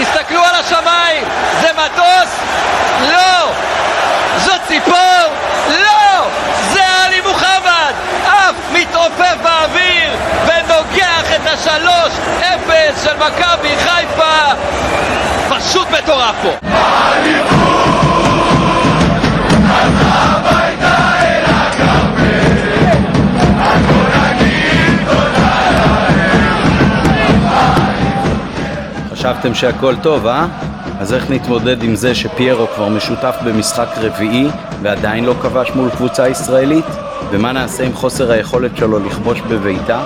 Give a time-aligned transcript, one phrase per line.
[0.00, 1.24] תסתכלו על השמיים,
[1.60, 2.30] זה מטוס?
[3.00, 3.52] לא!
[4.38, 5.24] זו ציפור?
[5.68, 6.26] לא!
[6.72, 7.92] זה עלי מוחמד!
[8.26, 10.16] אף מתעופף באוויר
[10.46, 14.54] ונוגח את השלוש אפס של מכבי חיפה!
[15.48, 16.68] פשוט מטורף פה!
[29.18, 30.46] חשבתם שהכל טוב, אה?
[31.00, 34.48] אז איך נתמודד עם זה שפיירו כבר משותף במשחק רביעי
[34.82, 36.84] ועדיין לא כבש מול קבוצה ישראלית?
[37.30, 40.00] ומה נעשה עם חוסר היכולת שלו לכבוש בביתה?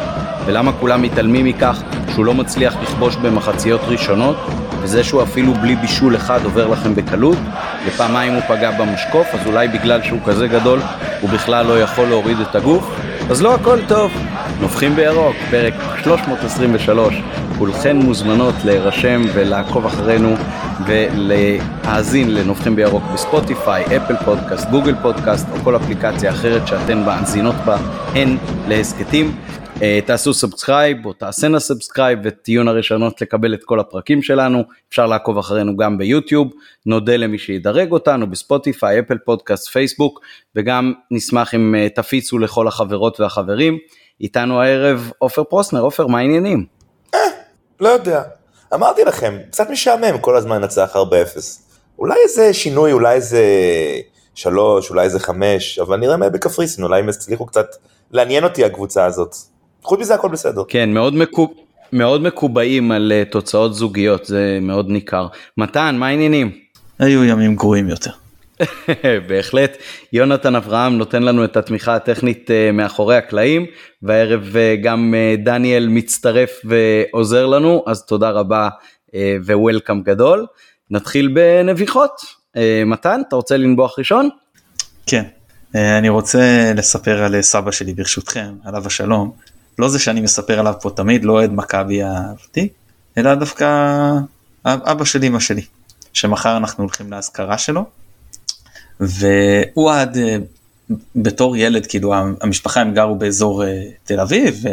[0.46, 4.36] ולמה כולם מתעלמים מכך שהוא לא מצליח לכבוש במחציות ראשונות?
[4.82, 7.38] וזה שהוא אפילו בלי בישול אחד עובר לכם בקלות?
[7.86, 10.80] ופעמיים הוא פגע במשקוף, אז אולי בגלל שהוא כזה גדול
[11.20, 12.94] הוא בכלל לא יכול להוריד את הגוף?
[13.30, 14.12] אז לא הכל טוב.
[14.60, 17.14] נובחים בירוק, פרק 323.
[17.62, 20.34] כולכן מוזמנות להירשם ולעקוב אחרינו
[20.86, 27.76] ולהאזין לנובחים בירוק בספוטיפיי, אפל פודקאסט, גוגל פודקאסט או כל אפליקציה אחרת שאתן מאזינות בה
[28.14, 28.36] הן
[28.68, 29.36] להסכתים.
[29.82, 34.64] אה, תעשו subscribe או תעשינה subscribe ותהיו הראשונות לקבל את כל הפרקים שלנו.
[34.88, 36.52] אפשר לעקוב אחרינו גם ביוטיוב.
[36.86, 40.20] נודה למי שידרג אותנו בספוטיפיי, אפל פודקאסט, פייסבוק
[40.56, 43.78] וגם נשמח אם אה, תפיצו לכל החברות והחברים.
[44.20, 46.81] איתנו הערב עופר פרוסנר, עופר מה העניינים?
[47.82, 48.22] אה, לא יודע.
[48.74, 50.98] אמרתי לכם, קצת משעמם כל הזמן לנצח 4-0.
[51.98, 53.44] אולי איזה שינוי, אולי איזה
[54.34, 57.66] 3, אולי איזה 5, אבל נראה מה בקפריסין, אולי הם יצליחו קצת
[58.12, 59.36] לעניין אותי הקבוצה הזאת.
[59.82, 60.62] חוץ מזה הכל בסדר.
[60.68, 61.54] כן, מאוד, מקוב...
[61.92, 65.26] מאוד מקובעים על uh, תוצאות זוגיות, זה מאוד ניכר.
[65.58, 66.50] מתן, מה העניינים?
[66.98, 68.10] היו ימים גרועים יותר.
[69.28, 69.76] בהחלט,
[70.12, 73.66] יונתן אברהם נותן לנו את התמיכה הטכנית uh, מאחורי הקלעים,
[74.02, 78.68] והערב uh, גם uh, דניאל מצטרף ועוזר לנו, אז תודה רבה
[79.46, 80.46] ווולקאם גדול.
[80.90, 82.42] נתחיל בנביחות.
[82.86, 84.28] מתן, אתה רוצה לנבוח ראשון?
[85.06, 85.24] כן,
[85.74, 89.32] אני רוצה לספר על סבא שלי ברשותכם, עליו השלום.
[89.78, 92.72] לא זה שאני מספר עליו פה תמיד, לא אוהד מכבי הוותיק,
[93.18, 93.66] אלא דווקא
[94.64, 95.62] אבא של אמא שלי,
[96.12, 97.84] שמחר אנחנו הולכים לאזכרה שלו,
[99.02, 100.36] והוא עד אה,
[101.16, 104.64] בתור ילד, כאילו המשפחה הם גרו באזור אה, תל אביב,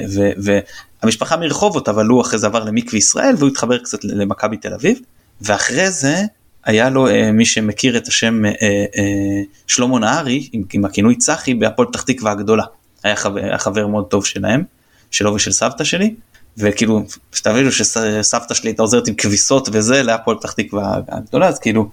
[1.04, 5.00] והמשפחה מרחובות, אבל הוא אחרי זה עבר למקווה ישראל, והוא התחבר קצת למכבי תל אביב,
[5.42, 6.24] ואחרי זה
[6.66, 8.42] היה לו אה, מי שמכיר את השם
[9.68, 12.64] שלמה נהרי, עם, עם הכינוי צחי, בהפועל פתח תקווה הגדולה.
[13.04, 14.64] היה חבר, היה חבר מאוד טוב שלהם.
[15.12, 16.16] שלו ושל סבתא שלי
[16.58, 21.90] וכאילו שתבינו שסבתא שלי הייתה עוזרת עם כביסות וזה להפועל פתח תקווה הגדולה אז כאילו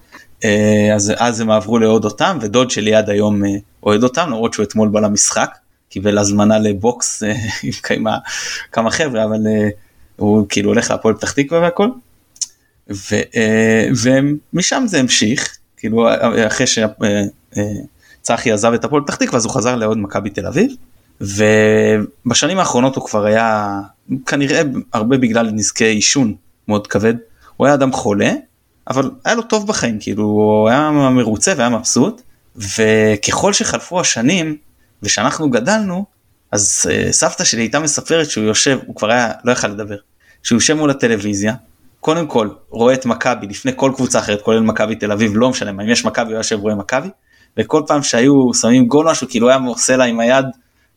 [0.95, 3.49] אז אז הם עברו לאוהד אותם ודוד שלי עד היום אה,
[3.83, 5.49] אוהד אותם למרות שהוא אתמול בא למשחק
[5.89, 7.33] קיבל הזמנה לבוקס אה,
[7.63, 8.03] עם
[8.71, 9.39] כמה, חבר'ה אבל
[10.15, 11.89] הוא כאילו הולך להפועל פתח תקווה והכל.
[12.89, 13.15] ו,
[14.03, 16.07] ומשם זה המשיך כאילו
[16.47, 20.71] אחרי שצחי עזב את הפועל פתח תקווה אז הוא חזר לעוד מכבי תל אביב.
[21.21, 23.79] ובשנים האחרונות הוא כבר היה
[24.25, 24.61] כנראה
[24.93, 26.35] הרבה בגלל נזקי עישון
[26.67, 27.13] מאוד כבד
[27.57, 28.31] הוא היה אדם חולה
[28.89, 32.21] אבל היה לו טוב בחיים כאילו הוא היה מרוצה והיה מבסוט
[32.55, 34.57] וככל שחלפו השנים
[35.03, 36.05] ושאנחנו גדלנו
[36.51, 39.97] אז uh, סבתא שלי הייתה מספרת שהוא יושב הוא כבר היה לא יכל לדבר
[40.43, 41.53] שהוא יושב מול הטלוויזיה
[41.99, 45.69] קודם כל רואה את מכבי לפני כל קבוצה אחרת כולל מכבי תל אביב לא משנה
[45.69, 47.09] אם יש מכבי הוא יושב רואה מכבי
[47.57, 50.45] וכל פעם שהיו שמים גול משהו כאילו היה עושה לה עם היד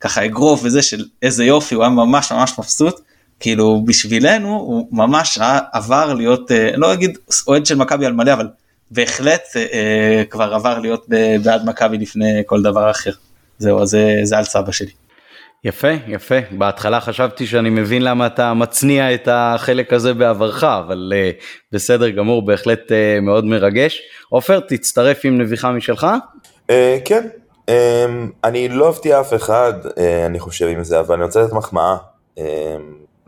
[0.01, 3.01] ככה אגרוף וזה של איזה יופי הוא היה ממש ממש מבסוט
[3.41, 5.39] כאילו בשבילנו הוא ממש
[5.73, 8.49] עבר להיות אה, לא אגיד אוהד של מכבי על מלא אבל
[8.91, 11.07] בהחלט אה, אה, כבר עבר להיות
[11.45, 13.11] בעד מכבי לפני כל דבר אחר.
[13.59, 14.91] זהו זה זה על סבא שלי.
[15.65, 16.35] יפה יפה.
[16.51, 22.47] בהתחלה חשבתי שאני מבין למה אתה מצניע את החלק הזה בעברך אבל uh, בסדר גמור
[22.47, 24.03] בהחלט uh, מאוד מרגש.
[24.29, 26.07] עופר תצטרף עם נביחה משלך.
[26.71, 26.73] Uh,
[27.05, 27.29] כן.
[27.67, 27.73] Um,
[28.45, 29.91] אני לא אפתיע אף אחד, uh,
[30.27, 31.97] אני חושב עם זה, אבל אני רוצה לתת מחמאה.
[32.39, 32.41] um,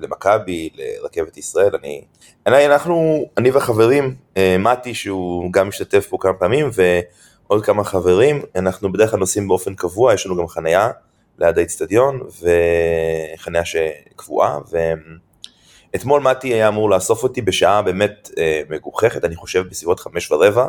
[0.02, 1.76] למכבי, לרכבת ישראל.
[1.82, 2.04] אני,
[2.46, 8.42] אני, אנחנו, אני והחברים, uh, מתי שהוא גם משתתף פה כמה פעמים, ועוד כמה חברים,
[8.56, 10.90] אנחנו בדרך כלל נוסעים באופן קבוע, יש לנו גם חניה
[11.38, 12.20] ליד האיצטדיון,
[13.36, 14.58] וחניה שקבועה,
[15.92, 20.66] ואתמול מתי היה אמור לאסוף אותי בשעה באמת אה, מגוחכת, אני חושב בסביבות חמש ורבע,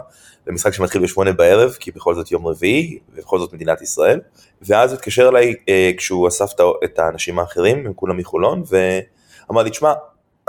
[0.47, 4.19] למשחק שמתחיל בשמונה בערב, כי בכל זאת יום רביעי, ובכל זאת מדינת ישראל.
[4.61, 6.51] ואז הוא התקשר אליי אה, כשהוא אסף
[6.83, 8.63] את האנשים האחרים, הם כולם מחולון,
[9.49, 9.93] ואמר לי, תשמע,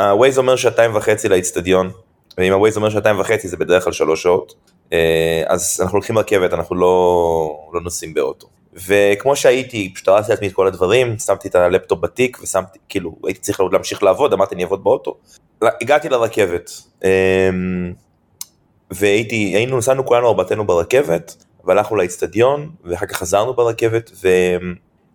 [0.00, 1.90] הווייז אומר שעתיים וחצי לאיצטדיון,
[2.38, 4.54] ואם הווייז אומר שעתיים וחצי זה בדרך כלל שלוש שעות,
[4.92, 8.46] אה, אז אנחנו לוקחים רכבת, אנחנו לא, לא נוסעים באוטו.
[8.86, 13.40] וכמו שהייתי, פשוט הרסתי לעצמי את כל הדברים, שמתי את הלפטופ בתיק ושמתי, כאילו, הייתי
[13.40, 15.16] צריך להמשיך לעבוד, אמרתי אני אעבוד באוטו.
[15.62, 16.70] הגעתי לרכבת,
[17.04, 17.92] אמ,
[18.90, 24.10] והייתי, היינו, נסענו כולנו ארבעתנו ברכבת, והלכנו לאצטדיון, ואחר כך חזרנו ברכבת,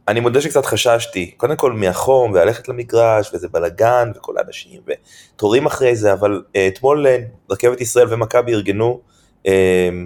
[0.09, 5.95] ואני מודה שקצת חששתי, קודם כל מהחום, וללכת למגרש, וזה בלאגן, וכל האנשים, ותורים אחרי
[5.95, 8.99] זה, אבל uh, אתמול uh, רכבת ישראל ומכבי ארגנו
[9.43, 9.49] uh,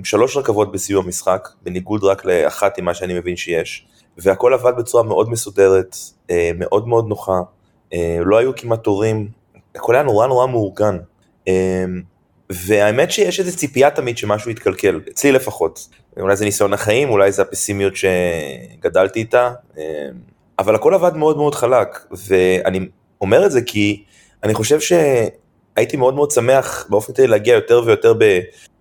[0.03, 3.85] שלוש רכבות בסיום המשחק, בניגוד רק לאחת עם מה שאני מבין שיש,
[4.17, 5.95] והכל עבד בצורה מאוד מסודרת,
[6.27, 7.39] uh, מאוד מאוד נוחה,
[7.93, 7.95] uh,
[8.25, 9.27] לא היו כמעט תורים,
[9.75, 10.97] הכל היה נורא נורא מאורגן.
[11.49, 11.51] Um,
[12.53, 15.87] והאמת שיש איזו ציפייה תמיד שמשהו יתקלקל, אצלי לפחות.
[16.19, 19.83] אולי זה ניסיון החיים, אולי זה הפסימיות שגדלתי איתה, אמ,
[20.59, 22.79] אבל הכל עבד מאוד מאוד חלק, ואני
[23.21, 24.03] אומר את זה כי
[24.43, 28.13] אני חושב שהייתי מאוד מאוד שמח באופן כללי להגיע יותר ויותר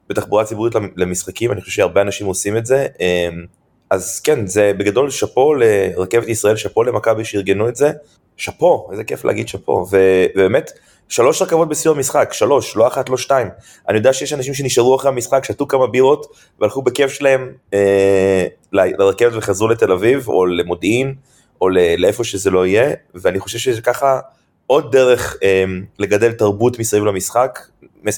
[0.08, 2.86] בתחבורה ציבורית למשחקים, אני חושב שהרבה אנשים עושים את זה.
[3.00, 3.44] אמ,
[3.90, 7.90] אז כן, זה בגדול שאפו לרכבת ישראל, שאפו למכבי שארגנו את זה,
[8.36, 10.72] שאפו, איזה כיף להגיד שאפו, ובאמת,
[11.12, 13.48] שלוש רכבות בסיום המשחק, שלוש, לא אחת, לא שתיים.
[13.88, 16.26] אני יודע שיש אנשים שנשארו אחרי המשחק, שתו כמה בירות,
[16.60, 21.14] והלכו בכיף שלהם אה, לרכבת וחזרו לתל אביב, או למודיעין,
[21.60, 21.68] או
[21.98, 24.20] לאיפה שזה לא יהיה, ואני חושב שזה ככה
[24.66, 25.64] עוד דרך אה,
[25.98, 27.58] לגדל תרבות מסביב למשחק,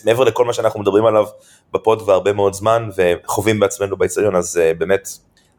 [0.05, 1.25] מעבר לכל מה שאנחנו מדברים עליו
[1.73, 5.09] בפוד והרבה מאוד זמן, וחווים בעצמנו באצטדיון, אז אה, באמת,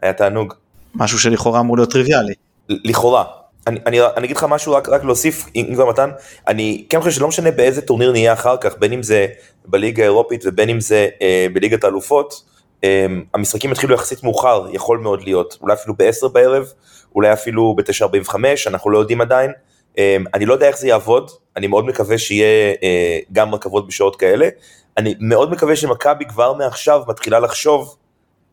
[0.02, 0.54] היה תענוג.
[0.96, 2.34] משהו שלכאורה אמור להיות טריוויאלי.
[2.70, 3.24] לכאורה,
[3.68, 6.10] אני, אני, אני אגיד לך משהו רק, רק להוסיף, אם כבר מתן,
[6.48, 9.28] אני כן חושב שלא משנה באיזה טורניר נהיה אחר כך, בין אם זה
[9.66, 12.44] בליגה האירופית ובין אם זה אה, בליגת האלופות,
[12.84, 16.66] אה, המשחקים יתחילו יחסית מאוחר, יכול מאוד להיות, אולי אפילו ב-10 בערב,
[17.16, 18.36] אולי אפילו ב-9.45,
[18.68, 19.52] אנחנו לא יודעים עדיין.
[19.98, 24.16] אה, אני לא יודע איך זה יעבוד, אני מאוד מקווה שיהיה אה, גם רכבות בשעות
[24.16, 24.50] כאלה.
[24.98, 27.96] אני מאוד מקווה שמכבי כבר מעכשיו מתחילה לחשוב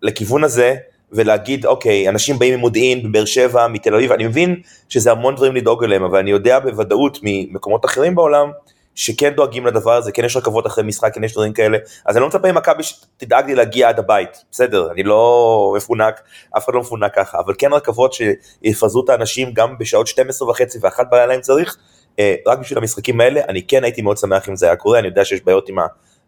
[0.02, 0.76] לכיוון הזה,
[1.12, 5.84] ולהגיד, אוקיי, אנשים באים ממודיעין, מבאר שבע, מתל אביב, אני מבין שזה המון דברים לדאוג
[5.84, 8.50] אליהם, אבל אני יודע בוודאות ממקומות אחרים בעולם,
[8.94, 12.20] שכן דואגים לדבר הזה, כן יש רכבות אחרי משחק, כן יש דברים כאלה, אז אני
[12.20, 16.20] לא מצפה ממכבי שתדאג לי להגיע עד הבית, בסדר, אני לא מפונק,
[16.56, 20.78] אף אחד לא מפונק ככה, אבל כן רכבות שיפזרו את האנשים גם בשעות 12 וחצי
[20.82, 21.76] ואחת בלילה אם צריך,
[22.18, 25.08] אה, רק בשביל המשחקים האלה, אני כן הייתי מאוד שמח אם זה היה קורה, אני
[25.08, 25.76] יודע שיש בעיות עם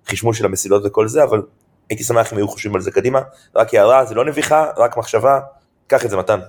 [0.07, 1.43] החשמול של המסילות וכל זה, אבל
[1.91, 3.21] הייתי שמח אם היו חושבים על זה קדימה,
[3.57, 5.41] רק הערה, זה לא נביכה, רק מחשבה,
[5.87, 6.41] קח את זה מתן.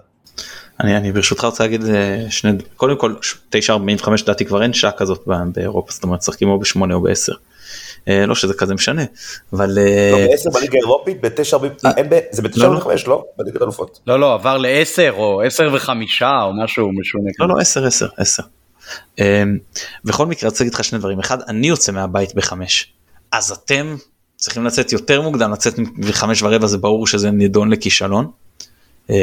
[0.80, 3.16] אני, אני ברשותך רוצה להגיד אה, שני, קודם כל
[3.56, 7.34] 9.45 לדעתי כבר אין שעה כזאת באירופה, זאת אומרת משחקים או ב-8 או ב-10.
[8.08, 9.04] אה, לא שזה כזה משנה,
[9.54, 9.78] אבל...
[9.78, 11.58] אה, לא, ב-10 בליגה האירופית, ב-9,
[12.31, 13.26] זה ב-9 לא, ו-5, לא?
[13.38, 14.00] בליגת אלופות.
[14.08, 15.90] לא, לא, עבר ל-10 או 10 ו-5
[16.22, 17.30] או משהו משונה.
[17.40, 18.44] לא, לא, 10, 10, 10.
[20.06, 21.20] בכל מקרה, רוצה להגיד לך שני דברים.
[21.20, 22.54] אחד, אני יוצא מהבית ב-5,
[23.31, 23.96] אז אתם
[24.45, 28.31] צריכים לצאת יותר מוקדם, לצאת בחמש ורבע זה ברור שזה נידון לכישלון.
[29.09, 29.15] אמ,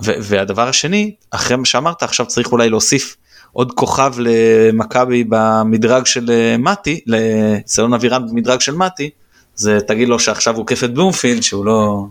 [0.00, 3.16] והדבר השני, אחרי מה שאמרת, עכשיו צריך אולי להוסיף
[3.52, 9.10] עוד כוכב למכבי במדרג של אה, מתי, לסלון אבירן במדרג של מתי,
[9.54, 12.06] זה תגיד לו שעכשיו הוא כיף את בלומפילד שהוא לא,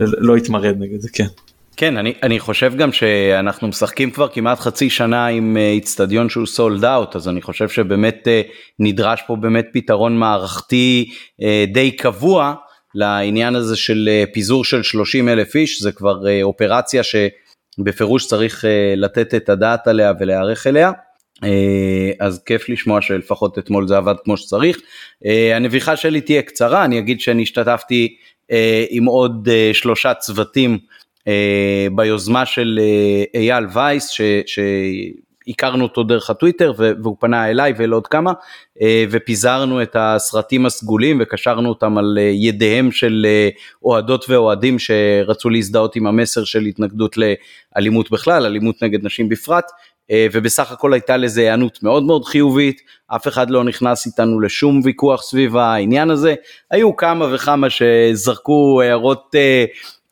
[0.00, 1.26] לא יתמרד נגד זה, כן.
[1.78, 6.46] כן, אני, אני חושב גם שאנחנו משחקים כבר כמעט חצי שנה עם אה, איצטדיון שהוא
[6.46, 8.42] סולד אאוט, אז אני חושב שבאמת אה,
[8.78, 11.10] נדרש פה באמת פתרון מערכתי
[11.42, 12.54] אה, די קבוע
[12.94, 18.64] לעניין הזה של פיזור של 30 אלף איש, זה כבר אופרציה שבפירוש צריך
[18.96, 20.92] לתת את הדעת עליה ולהיערך אליה.
[22.20, 24.78] אז כיף לשמוע שלפחות אתמול זה עבד כמו שצריך.
[25.54, 28.16] הנביכה שלי תהיה קצרה, אני אגיד שאני השתתפתי
[28.90, 30.78] עם עוד שלושה צוותים
[31.92, 38.32] ביוזמה של אה, אייל וייס ש, שהכרנו אותו דרך הטוויטר והוא פנה אליי ולעוד כמה
[38.82, 43.26] אה, ופיזרנו את הסרטים הסגולים וקשרנו אותם על ידיהם של
[43.84, 49.70] אוהדות ואוהדים שרצו להזדהות עם המסר של התנגדות לאלימות בכלל, אלימות נגד נשים בפרט.
[50.32, 55.22] ובסך הכל הייתה לזה היענות מאוד מאוד חיובית, אף אחד לא נכנס איתנו לשום ויכוח
[55.22, 56.34] סביב העניין הזה,
[56.70, 59.34] היו כמה וכמה שזרקו הערות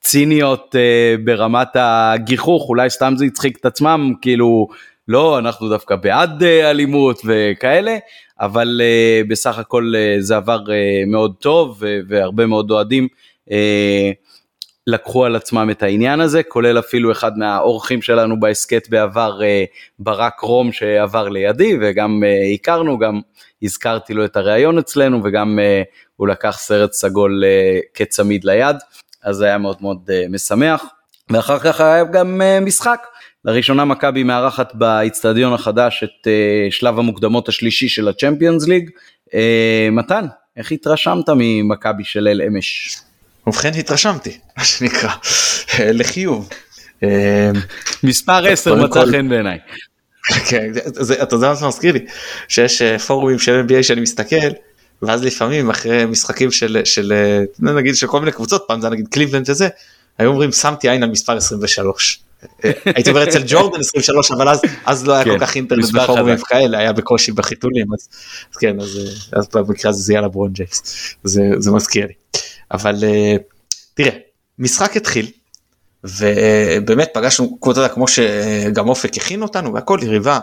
[0.07, 4.69] ציניות uh, ברמת הגיחוך, אולי סתם זה הצחיק את עצמם, כאילו,
[5.09, 7.97] לא, אנחנו דווקא בעד uh, אלימות וכאלה,
[8.41, 10.71] אבל uh, בסך הכל uh, זה עבר uh,
[11.07, 13.09] מאוד טוב, והרבה מאוד אוהדים
[13.49, 13.53] uh,
[14.87, 19.45] לקחו על עצמם את העניין הזה, כולל אפילו אחד מהאורחים שלנו בהסכת בעבר, uh,
[19.99, 23.21] ברק רום שעבר לידי, וגם uh, הכרנו, גם
[23.63, 25.87] הזכרתי לו את הריאיון אצלנו, וגם uh,
[26.17, 28.77] הוא לקח סרט סגול uh, כצמיד ליד.
[29.27, 30.85] אז זה היה מאוד מאוד uh, משמח.
[31.31, 33.07] ואחר כך היה גם uh, משחק.
[33.45, 38.91] לראשונה מכבי מארחת באיצטדיון החדש את uh, שלב המוקדמות השלישי של הצ'מפיונס ליג.
[39.93, 42.97] מתן, איך התרשמת ממכבי של אל אמש?
[43.47, 45.11] ובכן התרשמתי, מה שנקרא,
[45.79, 46.49] לחיוב.
[48.03, 49.59] מספר 10 מצא חן בעיניי.
[50.49, 50.73] כן,
[51.23, 52.07] אתה יודע מה זה מזכיר לי?
[52.49, 54.37] שיש אה, פורומים של NBA שאני מסתכל
[55.03, 59.09] ואז לפעמים אחרי משחקים של של אה, נגיד של כל מיני קבוצות פעם זה נגיד
[59.09, 59.69] קליבלנד וזה
[60.19, 62.21] היו אומרים שמתי עין על מספר 23.
[62.65, 65.93] אה, הייתי אומר אצל ג'ורדן 23 אבל אז אז לא היה כן, כל כך אינטרנט
[65.93, 66.37] בפורומים.
[66.39, 68.09] כאלה היה בקושי בחיתולים אז
[68.53, 70.83] אז כן אז אה, אז במקרה הזה זה יהיה לברון ג'יימס
[71.25, 72.13] זה זה מזכיר לי
[72.71, 73.37] אבל אה,
[73.95, 74.19] תראה
[74.59, 75.31] משחק התחיל
[76.05, 80.39] ובאמת פגשנו כמו, יודע, כמו שגם אופק הכין אותנו והכל יריבה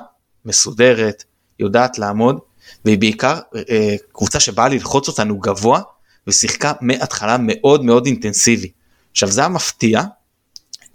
[0.46, 1.24] מסודרת
[1.60, 2.40] יודעת לעמוד
[2.86, 3.39] והיא בעיקר
[3.70, 5.82] אה, קבוצה שבאה ללחוץ אותנו גבוה
[6.27, 8.72] ושיחקה מההתחלה מאוד מאוד אינטנסיבי.
[9.12, 10.01] עכשיו זה המפתיע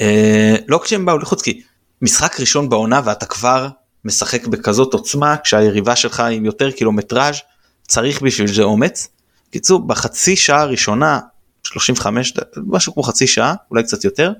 [0.00, 1.62] אה, לא כשהם באו לחוץ כי
[2.02, 3.68] משחק ראשון בעונה ואתה כבר
[4.04, 7.37] משחק בכזאת עוצמה כשהיריבה שלך עם יותר קילומטראז'
[7.88, 9.08] צריך בשביל זה אומץ.
[9.50, 11.20] קיצור בחצי שעה הראשונה
[11.62, 14.32] 35 ד- משהו כמו חצי שעה אולי קצת יותר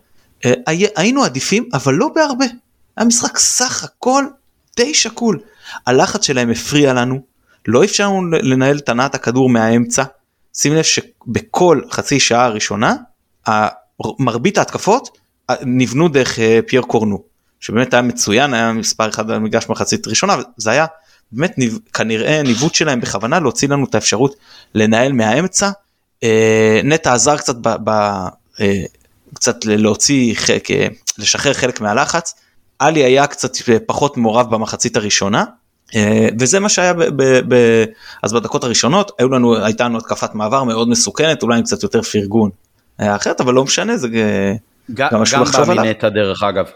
[0.45, 2.45] אה, הי- היינו עדיפים אבל לא בהרבה.
[2.97, 4.25] היה משחק סך הכל
[4.77, 5.41] די שקול.
[5.87, 7.21] הלחץ שלהם הפריע לנו
[7.69, 10.05] לא אפשר לנו לנהל את הנעת הכדור מהאמצע.
[10.55, 12.95] שים לב שבכל חצי שעה הראשונה
[14.19, 15.19] מרבית ההתקפות
[15.51, 17.23] אה, נבנו דרך אה, פייר קורנו
[17.61, 20.87] שבאמת היה מצוין היה מספר אחד במגרש מחצית ראשונה זה היה
[21.33, 21.55] באמת
[21.95, 24.37] כנראה ניווט שלהם בכוונה להוציא לנו את האפשרות
[24.75, 25.71] לנהל מהאמצע.
[26.23, 27.91] אה, נטע עזר קצת ב, ב,
[29.35, 30.35] קצת להוציא
[31.19, 32.35] לשחרר חלק מהלחץ.
[32.79, 33.53] עלי היה קצת
[33.87, 35.45] פחות מעורב במחצית הראשונה.
[35.97, 37.23] אה, וזה מה שהיה ב, ב,
[37.55, 37.85] ב,
[38.23, 42.03] אז בדקות הראשונות היו לנו הייתה לנו התקפת מעבר מאוד מסוכנת אולי עם קצת יותר
[42.03, 42.51] פרגון.
[42.99, 44.53] היה אחרת אבל לא משנה זה אה,
[44.95, 45.85] גם, גם משהו גם לחשוב עליו.
[45.85, 46.67] מנטע דרך אגב.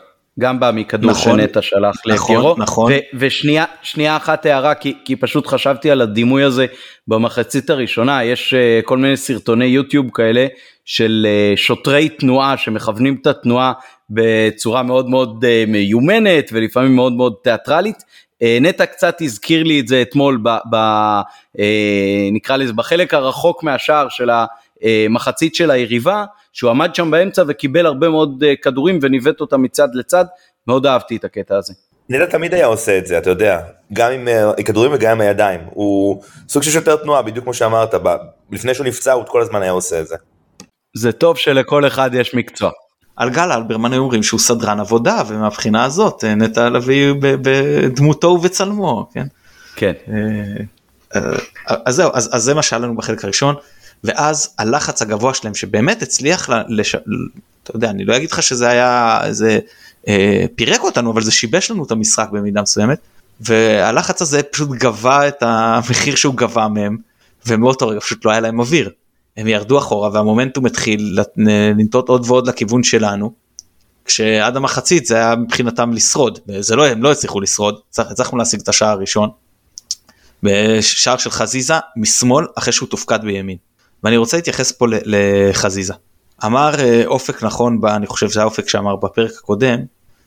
[0.41, 1.39] גם בא מכדור נכון.
[1.39, 2.55] שנטע שלח נכון, לפיירו.
[2.59, 2.93] נכון.
[2.93, 6.67] ו- ושנייה שנייה אחת הערה כי, כי פשוט חשבתי על הדימוי הזה
[7.09, 10.47] במחצית הראשונה יש uh, כל מיני סרטוני יוטיוב כאלה
[10.85, 13.73] של uh, שוטרי תנועה שמכוונים את התנועה
[14.11, 18.03] בצורה מאוד מאוד uh, מיומנת ולפעמים מאוד מאוד תיאטרלית.
[18.43, 20.77] Uh, נטע קצת הזכיר לי את זה אתמול ב, ב,
[21.57, 21.61] uh,
[22.33, 24.31] נקרא לזה בחלק הרחוק מהשער של
[24.83, 29.89] המחצית של היריבה שהוא עמד שם באמצע וקיבל הרבה מאוד uh, כדורים וניווט אותם מצד
[29.95, 30.25] לצד
[30.67, 31.73] מאוד אהבתי את הקטע הזה.
[32.09, 33.61] נטע תמיד היה עושה את זה, אתה יודע,
[33.93, 35.61] גם עם אה, כדורים וגם עם הידיים.
[35.71, 38.17] הוא סוג של שוטר תנועה, בדיוק כמו שאמרת, ב-
[38.53, 40.17] לפני שהוא נפצע הוא כל הזמן היה עושה את זה.
[40.97, 42.71] זה טוב שלכל אחד יש מקצוע.
[43.17, 49.09] על גל אלברמן היו אומרים שהוא סדרן עבודה ומהבחינה הזאת אה, נטע לביא בדמותו ובצלמו
[49.15, 49.27] כן.
[49.77, 49.93] כן.
[50.09, 50.65] אה,
[51.17, 53.55] אה, אז זהו אז, אז זה מה שהיה לנו בחלק הראשון
[54.05, 56.95] ואז הלחץ הגבוה שלהם שבאמת הצליח לש...
[57.63, 59.59] אתה יודע אני לא אגיד לך שזה היה איזה
[60.09, 62.99] אה, פירק אותנו אבל זה שיבש לנו את המשחק במידה מסוימת
[63.41, 66.97] והלחץ הזה פשוט גבה את המחיר שהוא גבה מהם
[67.47, 68.91] ומאותו רגע פשוט לא היה להם אוויר.
[69.37, 73.33] הם ירדו אחורה והמומנטום התחיל לנטות עוד ועוד לכיוון שלנו.
[74.05, 78.61] כשעד המחצית זה היה מבחינתם לשרוד זה לא הם לא הצליחו לשרוד הצלח- הצלחנו להשיג
[78.61, 79.29] את השער הראשון.
[80.43, 83.57] בשער של חזיזה משמאל אחרי שהוא תופקד בימין.
[84.05, 85.95] ואני רוצה להתייחס פה לחזיזה.
[86.45, 89.79] אמר אה, אופק נכון ב, אני חושב שזה האופק שאמר בפרק הקודם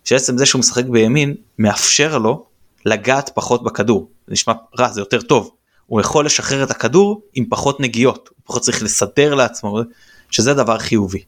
[0.03, 2.45] שעצם זה שהוא משחק בימין מאפשר לו
[2.85, 5.51] לגעת פחות בכדור זה נשמע רע זה יותר טוב
[5.87, 9.79] הוא יכול לשחרר את הכדור עם פחות נגיעות הוא פחות צריך לסדר לעצמו
[10.31, 11.23] שזה דבר חיובי.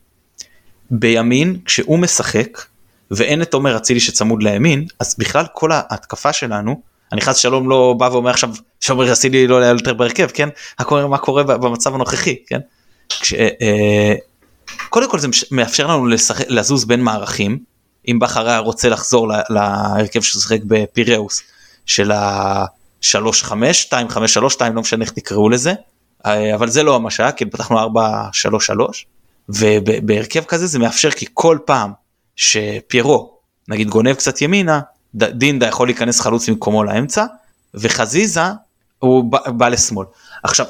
[0.90, 2.62] בימין כשהוא משחק
[3.10, 6.80] ואין את עומר אצילי שצמוד לימין אז בכלל כל ההתקפה שלנו
[7.12, 8.50] אני חס שלום לא בא ואומר עכשיו
[8.80, 10.48] שעומר אצילי לא היה יותר בהרכב כן
[10.78, 12.60] הכל מה קורה במצב הנוכחי כן.
[13.08, 14.14] כש, אה,
[14.88, 17.58] קודם כל זה מאפשר לנו לשחק, לזוז בין מערכים
[18.08, 21.42] אם בכר היה רוצה לחזור להרכב ששיחק בפיראוס
[21.86, 22.12] של
[23.04, 23.52] ה-3-5,
[24.42, 25.74] 2-5-3, 2 לא משנה איך תקראו לזה
[26.26, 27.80] אה, אבל זה לא מה שהיה כי פתחנו 4-3-3
[29.48, 31.92] ובהרכב כזה זה מאפשר כי כל פעם
[32.36, 33.38] שפיירו
[33.68, 34.80] נגיד גונב קצת ימינה
[35.14, 37.24] דינדה יכול להיכנס חלוץ במקומו לאמצע
[37.74, 38.40] וחזיזה
[38.98, 40.06] הוא בא, בא לשמאל.
[40.42, 40.66] עכשיו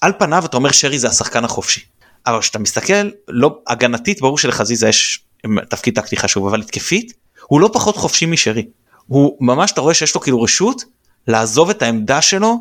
[0.00, 1.80] על פניו אתה אומר שרי זה השחקן החופשי
[2.26, 5.24] אבל כשאתה מסתכל לא הגנתית ברור שלחזיזה יש
[5.68, 7.12] תפקיד טקטי חשוב אבל התקפית
[7.46, 8.66] הוא לא פחות חופשי משרי
[9.06, 10.84] הוא ממש אתה רואה שיש לו כאילו רשות
[11.28, 12.56] לעזוב את העמדה שלו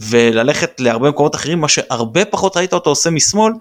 [0.00, 3.52] וללכת להרבה מקומות אחרים מה שהרבה פחות ראית אותו עושה משמאל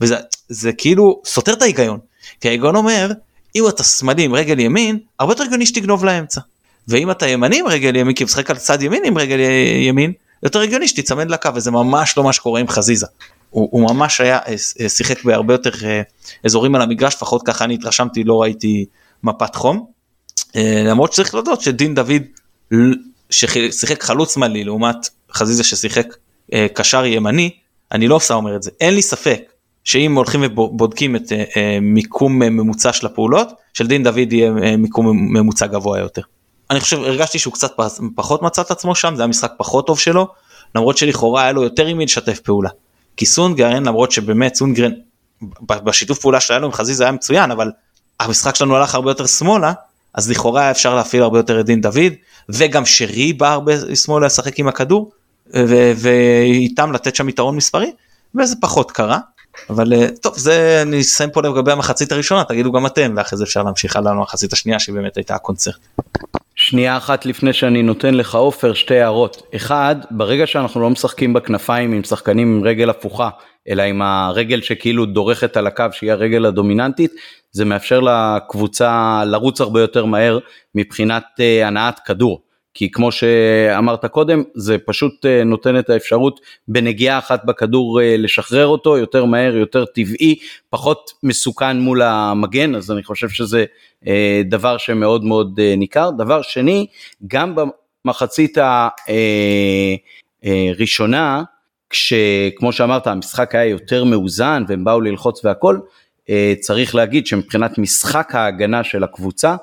[0.00, 0.16] וזה
[0.48, 1.98] זה כאילו סותר את ההיגיון
[2.40, 3.12] כי ההיגיון אומר
[3.56, 6.40] אם אתה שמאלי עם רגל ימין הרבה יותר הגיוני שתגנוב לאמצע
[6.88, 9.38] ואם אתה ימני עם רגל ימין כי משחק על צד ימין עם רגל
[9.82, 13.06] ימין יותר הגיוני שתיצמד לקו וזה ממש לא מה שקורה עם חזיזה.
[13.50, 16.02] הוא, הוא ממש היה אה, שיחק בהרבה יותר אה,
[16.44, 18.84] אזורים על המגרש לפחות ככה אני התרשמתי לא ראיתי
[19.22, 19.86] מפת חום.
[20.56, 22.22] אה, למרות שצריך להודות שדין דוד
[23.32, 26.06] ששיחק חלוץ שמאלי לעומת חזיזה ששיחק
[26.52, 27.50] אה, קשר ימני
[27.92, 29.42] אני לא סתם אומר את זה אין לי ספק
[29.84, 34.52] שאם הולכים ובודקים את אה, אה, מיקום אה, ממוצע של הפעולות של דין דוד יהיה
[34.62, 36.22] אה, מיקום ממוצע גבוה יותר.
[36.70, 37.72] אני חושב הרגשתי שהוא קצת
[38.14, 40.28] פחות מצא את עצמו שם זה היה משחק פחות טוב שלו
[40.74, 42.70] למרות שלכאורה היה לו יותר עם מי לשתף פעולה.
[43.16, 44.92] כי סונגרן למרות שבאמת סונגרן
[45.62, 47.70] בשיתוף פעולה שלנו עם חזיזה היה מצוין אבל
[48.20, 49.72] המשחק שלנו הלך הרבה יותר שמאלה
[50.14, 52.12] אז לכאורה אפשר להפעיל הרבה יותר את דין דוד
[52.48, 55.12] וגם שרי בא הרבה שמאלה לשחק עם הכדור
[55.96, 57.92] ואיתם לתת שם יתרון מספרי
[58.34, 59.18] וזה פחות קרה.
[59.70, 63.44] אבל אה, טוב זה אני אסיים פה לגבי המחצית הראשונה תגידו גם אתם ואחרי זה
[63.44, 65.76] אפשר להמשיך הלאה למחצית השנייה שבאמת הייתה הקונצרט.
[66.54, 69.42] שנייה אחת לפני שאני נותן לך עופר שתי הערות.
[69.56, 73.28] אחד, ברגע שאנחנו לא משחקים בכנפיים עם שחקנים עם רגל הפוכה,
[73.68, 77.12] אלא עם הרגל שכאילו דורכת על הקו שהיא הרגל הדומיננטית,
[77.52, 80.38] זה מאפשר לקבוצה לרוץ הרבה יותר מהר
[80.74, 82.42] מבחינת uh, הנעת כדור.
[82.74, 88.66] כי כמו שאמרת קודם, זה פשוט uh, נותן את האפשרות בנגיעה אחת בכדור uh, לשחרר
[88.66, 90.38] אותו יותר מהר, יותר טבעי,
[90.70, 93.64] פחות מסוכן מול המגן, אז אני חושב שזה
[94.44, 96.10] דבר שמאוד מאוד ניכר.
[96.10, 96.86] דבר שני,
[97.26, 97.54] גם
[98.04, 98.58] במחצית
[100.42, 101.42] הראשונה,
[101.92, 105.80] כשכמו שאמרת המשחק היה יותר מאוזן והם באו ללחוץ והכל, אה,
[106.60, 109.56] צריך להגיד שמבחינת משחק ההגנה של הקבוצה,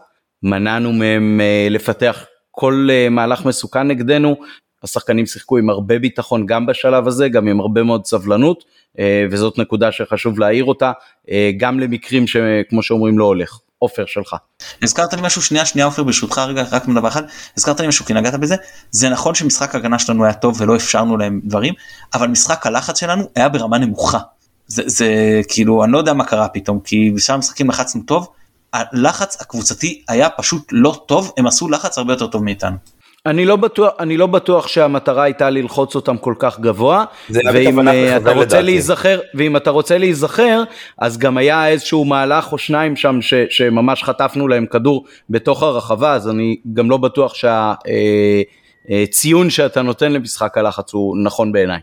[0.43, 4.35] מנענו מהם אה, לפתח כל אה, מהלך מסוכן נגדנו,
[4.83, 8.63] השחקנים שיחקו עם הרבה ביטחון גם בשלב הזה, גם עם הרבה מאוד סבלנות,
[9.31, 10.91] וזאת נקודה שחשוב להעיר אותה,
[11.57, 13.59] גם למקרים שכמו שאומרים לא הולך.
[13.79, 14.35] עופר שלך.
[14.81, 17.23] הזכרת לי משהו שנייה שנייה עופר ברשותך רגע רק מדבר אחד
[17.57, 18.55] הזכרת לי משהו כי נגעת בזה
[18.91, 21.73] זה נכון שמשחק הגנה שלנו היה טוב ולא אפשרנו להם דברים
[22.13, 24.19] אבל משחק הלחץ שלנו היה ברמה נמוכה
[24.69, 28.27] זה, זה כאילו אני לא יודע מה קרה פתאום כי בשאר המשחקים לחצנו טוב
[28.73, 32.75] הלחץ הקבוצתי היה פשוט לא טוב הם עשו לחץ הרבה יותר טוב מאיתנו.
[33.25, 37.91] אני לא בטוח, אני לא בטוח שהמטרה הייתה ללחוץ אותם כל כך גבוה, ואם uh,
[38.17, 38.63] אתה רוצה לדעתי.
[38.63, 40.63] להיזכר, ואם אתה רוצה להיזכר,
[40.97, 46.13] אז גם היה איזשהו מהלך או שניים שם ש, שממש חטפנו להם כדור בתוך הרחבה,
[46.13, 47.87] אז אני גם לא בטוח שהציון
[49.47, 51.79] uh, uh, שאתה נותן למשחק הלחץ הוא נכון בעיניי.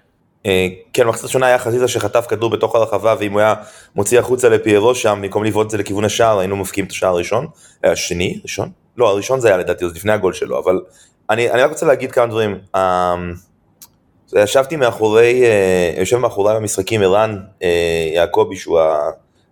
[0.47, 3.55] אה, כן, מחצית ראשונה היה חזיזה שחטף כדור בתוך הרחבה, ואם הוא היה
[3.97, 7.47] מוציא החוצה לפיירו שם, במקום לבעוט את זה לכיוון השער, היינו מפקיעים את השער הראשון.
[7.85, 8.41] אה, השני?
[8.43, 8.71] ראשון?
[8.97, 10.81] לא, הראשון זה היה לדעתי, זה לפני הגול שלו, אבל
[11.31, 12.59] אני, אני רק רוצה להגיד כמה דברים.
[12.77, 12.79] Um,
[14.37, 15.43] ישבתי מאחורי,
[15.99, 17.39] יושב מאחורי המשחקים ערן
[18.15, 18.81] יעקבי, שהוא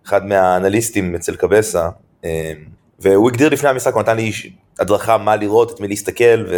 [0.05, 1.89] אחד מהאנליסטים אצל קבסה,
[2.99, 4.31] והוא הגדיר לפני המשחק, הוא נתן לי
[4.79, 6.55] הדרכה מה לראות, את מי להסתכל, ו...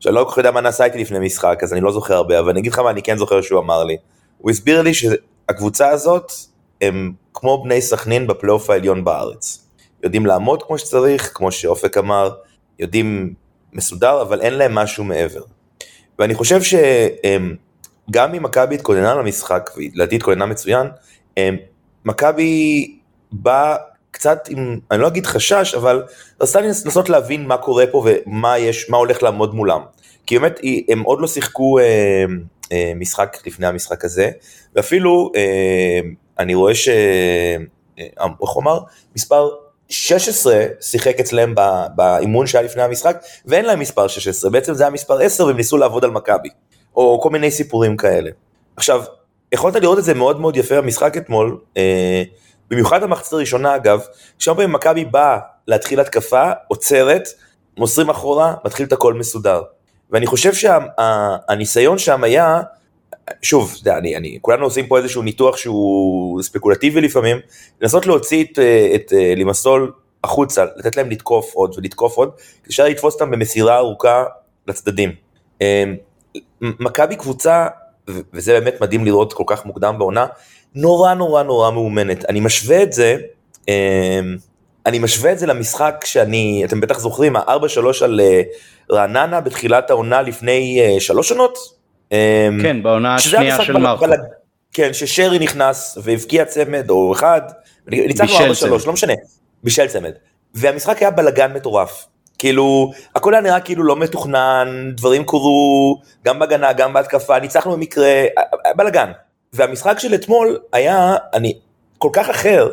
[0.00, 2.38] שאני לא כל כך יודע מה נעשה איתי לפני משחק, אז אני לא זוכר הרבה,
[2.38, 3.96] אבל אני אגיד לך מה אני כן זוכר שהוא אמר לי.
[4.38, 6.32] הוא הסביר לי שהקבוצה הזאת
[6.80, 9.66] הם כמו בני סכנין בפלייאוף העליון בארץ.
[10.02, 12.30] יודעים לעמוד כמו שצריך, כמו שאופק אמר,
[12.78, 13.34] יודעים
[13.72, 15.42] מסודר, אבל אין להם משהו מעבר.
[16.18, 20.86] ואני חושב שגם אם מכבי התכוננה למשחק, ולדעתי התכוננה מצוין,
[22.04, 22.96] מכבי
[23.32, 23.76] באה
[24.10, 26.02] קצת עם, אני לא אגיד חשש, אבל
[26.40, 29.80] רצתה לנסות להבין מה קורה פה ומה יש, מה הולך לעמוד מולם.
[30.26, 32.24] כי באמת הם עוד לא שיחקו אה,
[32.72, 34.30] אה, משחק לפני המשחק הזה,
[34.74, 36.00] ואפילו אה,
[36.38, 36.88] אני רואה ש...
[37.98, 38.06] אה,
[38.42, 38.78] איך הוא אמר?
[39.16, 39.48] מספר
[39.88, 41.54] 16 שיחק אצלם
[41.94, 45.76] באימון שהיה לפני המשחק, ואין להם מספר 16, בעצם זה היה מספר 10 והם ניסו
[45.76, 46.48] לעבוד על מכבי,
[46.96, 48.30] או כל מיני סיפורים כאלה.
[48.76, 49.02] עכשיו,
[49.52, 52.22] יכולת לראות את זה מאוד מאוד יפה במשחק אתמול, אה,
[52.70, 54.00] במיוחד במחצית הראשונה אגב,
[54.38, 57.28] כשהרבה מכבי באה להתחיל התקפה, עוצרת,
[57.76, 59.62] מוסרים אחורה, מתחיל את הכל מסודר.
[60.10, 62.60] ואני חושב שהניסיון שה, שם היה,
[63.42, 67.36] שוב, יודע, אני, אני, כולנו עושים פה איזשהו ניתוח שהוא ספקולטיבי לפעמים,
[67.80, 68.58] לנסות להוציא את,
[68.94, 69.92] את לימסול
[70.24, 72.30] החוצה, לתת להם לתקוף עוד ולתקוף עוד,
[72.64, 74.24] כדי שאפשר לתפוס אותם במסירה ארוכה
[74.66, 75.12] לצדדים.
[75.60, 75.96] אמ,
[76.60, 77.66] מכבי קבוצה,
[78.32, 80.26] וזה באמת מדהים לראות כל כך מוקדם בעונה,
[80.74, 82.24] נורא נורא נורא מאומנת.
[82.28, 83.16] אני משווה את זה,
[83.68, 84.36] אמ,
[84.86, 88.42] אני משווה את זה למשחק שאני, אתם בטח זוכרים, ה-4-3 על אה,
[88.92, 91.58] רעננה בתחילת העונה לפני אה, שלוש שנות.
[92.12, 92.16] אמ,
[92.62, 94.06] כן, בעונה השנייה של מרקו.
[94.72, 97.40] כן, ששרי נכנס והבקיע צמד או אחד,
[97.86, 99.12] ניצחנו 4-3, לא משנה,
[99.64, 100.12] בישל צמד.
[100.54, 102.06] והמשחק היה בלאגן מטורף.
[102.38, 108.24] כאילו, הכל היה נראה כאילו לא מתוכנן, דברים קורו, גם בהגנה, גם בהתקפה, ניצחנו במקרה,
[108.76, 109.10] בלאגן.
[109.52, 111.58] והמשחק של אתמול היה, אני,
[111.98, 112.68] כל כך אחר.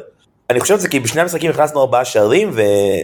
[0.49, 2.61] אני חושב שזה כי בשני המשחקים נכנסנו ארבעה שערים ו...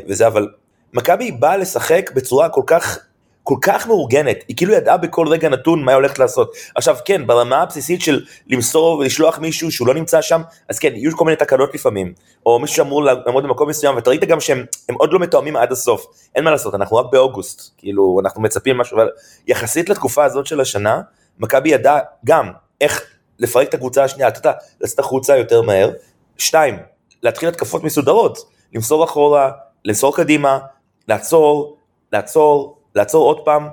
[0.08, 0.48] וזה, אבל
[0.94, 3.00] מכבי באה לשחק בצורה כל כך,
[3.44, 6.54] כל כך מאורגנת, היא כאילו ידעה בכל רגע נתון מה היא הולכת לעשות.
[6.76, 11.18] עכשיו כן, ברמה הבסיסית של למסור ולשלוח מישהו שהוא לא נמצא שם, אז כן, יהיו
[11.18, 12.14] כל מיני תקלות לפעמים,
[12.46, 14.66] או מישהו שאמור לעמוד במקום מסוים, ואתה ראית גם שהם
[14.98, 16.06] עוד לא מתואמים עד הסוף,
[16.36, 19.10] אין מה לעשות, אנחנו רק באוגוסט, כאילו, אנחנו מצפים משהו, אבל
[19.48, 21.02] יחסית לתקופה הזאת של השנה,
[21.40, 23.13] מכבי ידעה גם איך
[23.44, 24.52] לפרק את הקבוצה השנייה, אתה יודע,
[24.82, 25.92] לצאת החוצה יותר מהר.
[26.38, 26.78] שתיים,
[27.24, 28.38] להתחיל התקפות מסודרות,
[28.74, 29.52] למסור אחורה,
[29.86, 30.60] למסור קדימה,
[31.08, 31.78] לעצור,
[32.14, 33.68] לעצור, לעצור עוד פעם.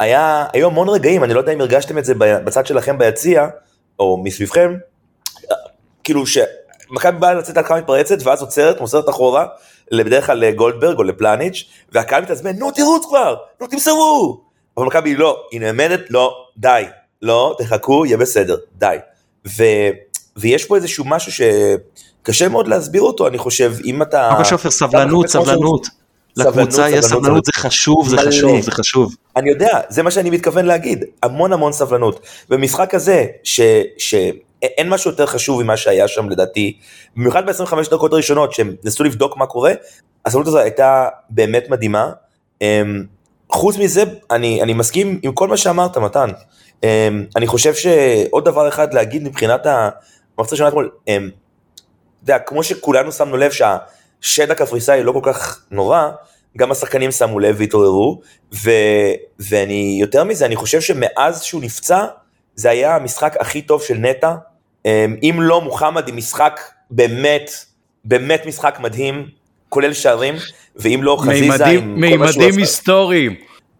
[0.00, 3.46] היה, היו המון רגעים, אני לא יודע אם הרגשתם את זה בצד שלכם ביציע,
[3.98, 4.74] או מסביבכם,
[6.04, 9.46] כאילו שמכבי באה לצאת על כמה מתפרצת, ואז עוצרת, מוסרת אחורה,
[9.92, 14.40] בדרך כלל לגולדברג או לפלניץ', והקהל מתעצבן, נו תרוץ כבר, נו תמסרו.
[14.76, 16.84] אבל מכבי לא, היא נעמדת, לא, די,
[17.22, 18.96] לא, תחכו, יהיה בסדר, די.
[19.46, 19.64] ו,
[20.36, 24.30] ויש פה איזשהו משהו שקשה מאוד להסביר אותו, אני חושב, אם אתה...
[24.30, 25.86] אבל שופר, סבלנות, סבלנות.
[26.36, 29.14] לקבוצה יש סבלנות, זה חשוב, זה חשוב, זה חשוב.
[29.36, 32.20] אני יודע, זה מה שאני מתכוון להגיד, המון המון סבלנות.
[32.48, 33.60] במשחק הזה, ש...
[33.98, 34.14] ש...
[34.62, 36.78] אין משהו יותר חשוב ממה שהיה שם לדעתי,
[37.16, 39.72] במיוחד ב-25 דקות הראשונות שהם ניסו לבדוק מה קורה,
[40.26, 42.10] הסבלנות הזו הייתה באמת מדהימה.
[42.62, 43.04] אמ,
[43.52, 46.28] חוץ מזה, אני, אני מסכים עם כל מה שאמרת, מתן.
[46.82, 51.30] אמ, אני חושב שעוד דבר אחד להגיד מבחינת המחצה הראשונה אתמול, אמ,
[52.24, 56.08] אתה יודע, כמו שכולנו שמנו לב שהשד הקפריסאי לא כל כך נורא,
[56.56, 58.20] גם השחקנים שמו לב והתעוררו,
[58.54, 58.70] ו,
[59.38, 62.04] ואני, יותר מזה, אני חושב שמאז שהוא נפצע,
[62.54, 64.34] זה היה המשחק הכי טוב של נטע.
[64.86, 66.60] אמ, אם לא מוחמד עם משחק
[66.90, 67.50] באמת,
[68.04, 69.28] באמת משחק מדהים,
[69.68, 70.34] כולל שערים,
[70.76, 72.40] ואם לא חזיזה עם כל מה שהוא עשה.
[72.40, 73.34] מימדים היסטוריים.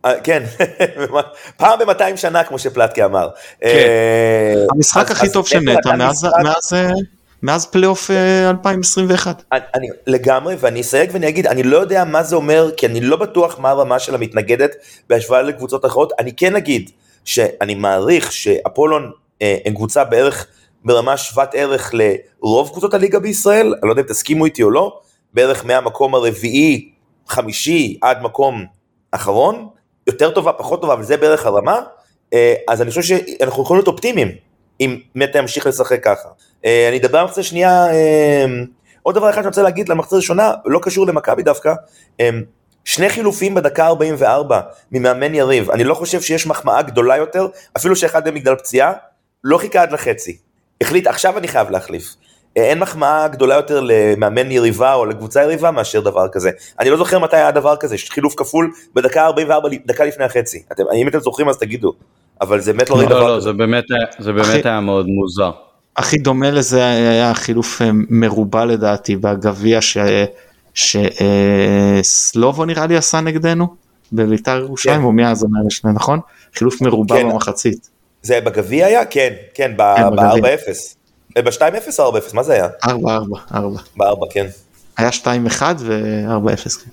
[0.07, 0.43] אה, כן,
[1.57, 3.29] פעם ב-200 שנה כמו שפלטקי אמר.
[3.61, 3.67] כן.
[3.67, 5.91] אה, המשחק הכי טוב של נטע
[6.73, 6.93] אה,
[7.43, 8.11] מאז פלייאוף
[8.51, 9.43] 2021.
[9.53, 13.17] אני לגמרי, ואני אסייג ואני אגיד, אני לא יודע מה זה אומר, כי אני לא
[13.17, 14.77] בטוח מה הרמה של המתנגדת
[15.09, 16.91] בהשוואה לקבוצות אחרות, אני כן אגיד
[17.25, 20.47] שאני מעריך שאפולון הם קבוצה בערך
[20.85, 24.99] ברמה שוות ערך לרוב קבוצות הליגה בישראל, אני לא יודע אם תסכימו איתי או לא,
[25.35, 26.91] בערך מהמקום הרביעי,
[27.29, 28.65] חמישי, עד מקום
[29.11, 29.69] אחרון,
[30.07, 31.81] יותר טובה, פחות טובה, אבל זה בערך הרמה,
[32.33, 34.29] אה, אז אני חושב שאנחנו יכולים להיות אופטימיים
[34.81, 36.29] אם מטה ימשיך לשחק ככה.
[36.65, 38.45] אה, אני אדבר על המחצה השנייה, אה,
[39.03, 41.75] עוד דבר אחד שאני רוצה להגיד למחצה הראשונה, לא קשור למכבי דווקא,
[42.85, 44.61] שני חילופים בדקה 44
[44.93, 48.93] ממאמן יריב, אני לא חושב שיש מחמאה גדולה יותר, אפילו שאחד מהם בגלל פציעה,
[49.45, 50.37] לא חיכה עד לחצי.
[50.81, 52.15] החליט עכשיו אני חייב להחליף.
[52.57, 56.51] אין מחמאה גדולה יותר למאמן יריבה או לקבוצה יריבה מאשר דבר כזה.
[56.81, 60.63] אני לא זוכר מתי היה דבר כזה, חילוף כפול בדקה 44, דקה לפני החצי.
[60.73, 61.93] אתם, אם אתם זוכרים אז תגידו,
[62.41, 63.41] אבל זה באמת לא ראי לא, דבר לא, כזה.
[63.41, 63.85] זה באמת,
[64.19, 65.51] זה באמת הכי, היה מאוד מוזר.
[65.97, 69.79] הכי דומה לזה היה חילוף אה, מרובע לדעתי בגביע
[70.75, 73.67] שסלובו אה, נראה לי עשה נגדנו
[74.13, 75.05] בביתר ירושלים, כן.
[75.05, 75.61] או מי אז אומר
[75.95, 76.21] נכון?
[76.55, 77.29] חילוף מרובע כן.
[77.29, 77.91] במחצית.
[78.23, 79.05] זה בגביע היה?
[79.05, 80.97] כן, כן, ב-4-0.
[81.37, 82.21] כן, ב-2-0 או 4-0?
[82.35, 82.69] מה זה היה?
[82.85, 82.89] 4-4.
[83.97, 84.47] ב-4, כן.
[84.97, 86.85] היה 2-1 ו-4-0.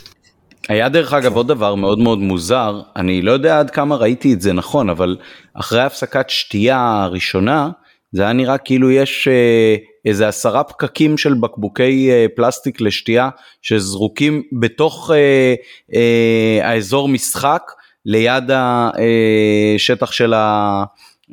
[0.63, 0.73] כן.
[0.73, 4.41] היה דרך אגב עוד דבר מאוד מאוד מוזר, אני לא יודע עד כמה ראיתי את
[4.41, 5.17] זה נכון, אבל
[5.53, 7.69] אחרי הפסקת שתייה הראשונה,
[8.11, 9.75] זה היה נראה כאילו יש אה,
[10.05, 13.29] איזה עשרה פקקים של בקבוקי אה, פלסטיק לשתייה
[13.61, 15.53] שזרוקים בתוך אה,
[15.95, 17.71] אה, האזור משחק
[18.05, 20.83] ליד השטח אה, של ה...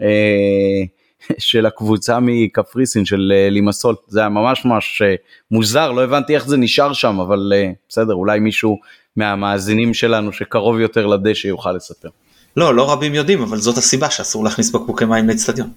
[0.02, 0.99] אה,
[1.38, 5.14] של הקבוצה מקפריסין של אה, לימסול זה היה ממש ממש אה,
[5.50, 7.52] מוזר לא הבנתי איך זה נשאר שם אבל
[7.88, 8.78] בסדר אולי מישהו
[9.16, 12.08] מהמאזינים שלנו שקרוב יותר לדשא יוכל לספר.
[12.56, 15.70] לא לא רבים יודעים אבל זאת הסיבה שאסור להכניס בקבוקי מים לאצטדיון.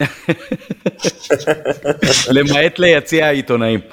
[2.36, 3.80] למעט ליציע העיתונאים.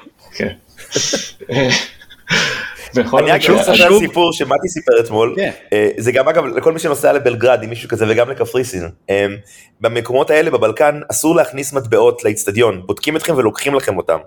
[3.20, 5.52] אני אגב אספר סיפור שמתי סיפר אתמול, כן.
[5.74, 9.26] אה, זה גם אגב לכל מי שנוסע לבלגרד עם מישהו כזה וגם לקפריסין, אה,
[9.82, 14.18] במקומות האלה בבלקן אסור להכניס מטבעות לאצטדיון, בודקים אתכם ולוקחים לכם אותם,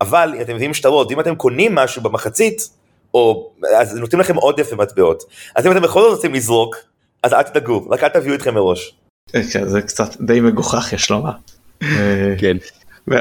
[0.00, 2.68] אבל אם אתם מביאים שטרות, אם אתם קונים משהו במחצית,
[3.14, 5.22] או אז נותנים לכם עודף במטבעות,
[5.56, 6.76] אז אם אתם בכל זאת רוצים לזרוק,
[7.22, 8.94] אז אל תדאגו, רק אל תביאו איתכם מראש.
[9.34, 11.32] אה, כן, זה קצת די מגוחך יש לומר.
[12.38, 12.56] כן.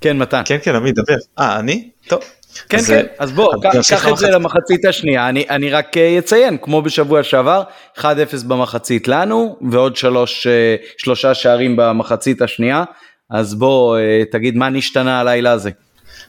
[0.00, 0.42] כן מתן.
[0.44, 1.16] כן כן עמית דבר.
[1.38, 1.90] אה אני?
[2.06, 2.20] טוב.
[2.68, 3.54] כן, אז, כן, אז בוא,
[3.90, 7.62] קח את זה למחצית השנייה, אני, אני רק אה, אציין, כמו בשבוע שעבר,
[7.98, 8.02] 1-0
[8.46, 12.84] במחצית לנו, ועוד שלוש, אה, שלושה שערים במחצית השנייה,
[13.30, 15.70] אז בוא אה, תגיד מה נשתנה הלילה הזה.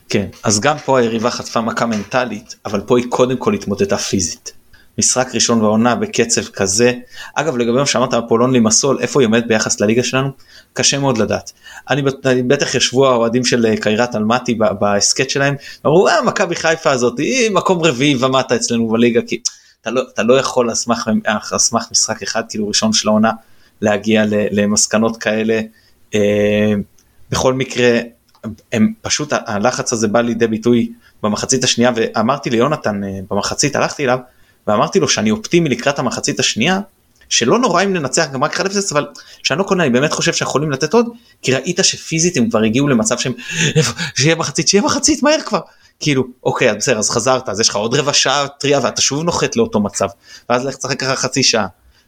[0.10, 4.57] כן, אז גם פה היריבה חטפה מכה מנטלית, אבל פה היא קודם כל התמודדה פיזית.
[4.98, 6.94] משחק ראשון בעונה בקצב כזה.
[7.36, 10.30] אגב לגבי מה שאמרת אפולון לימסול איפה היא עומדת ביחס לליגה שלנו
[10.74, 11.52] קשה מאוד לדעת.
[11.90, 15.56] אני, אני בטח ישבו האוהדים של אה, קיירת אלמטי בהסכת שלהם
[15.86, 19.42] אמרו אה מכבי חיפה הזאת היא מקום רביעי ומטה אצלנו בליגה כי
[19.82, 21.10] אתה לא, אתה לא יכול על סמך,
[21.58, 23.32] סמך משחק אחד כאילו ראשון של העונה
[23.82, 25.62] להגיע למסקנות כאלה.
[26.16, 26.74] אה,
[27.32, 28.00] בכל מקרה
[28.72, 30.92] הם פשוט הלחץ הזה בא לידי ביטוי
[31.24, 34.20] במחצית השנייה ואמרתי ליונתן אה, במחצית הלכתי אליו
[34.68, 36.80] ואמרתי לו שאני אופטימי לקראת המחצית השנייה,
[37.30, 39.06] שלא נורא אם ננצח גם רק 1-0 אבל
[39.44, 41.06] שאני לא קונה אני באמת חושב שיכולים לתת עוד
[41.42, 43.34] כי ראית שפיזית הם כבר הגיעו למצב שהם
[44.16, 45.60] שיהיה מחצית שיהיה מחצית מהר כבר
[46.00, 49.56] כאילו אוקיי בסדר אז חזרת אז יש לך עוד רבע שעה טריה ואתה שוב נוחת
[49.56, 50.08] לאותו מצב
[50.50, 51.68] ואז לך תשחק ככה חצי שעה.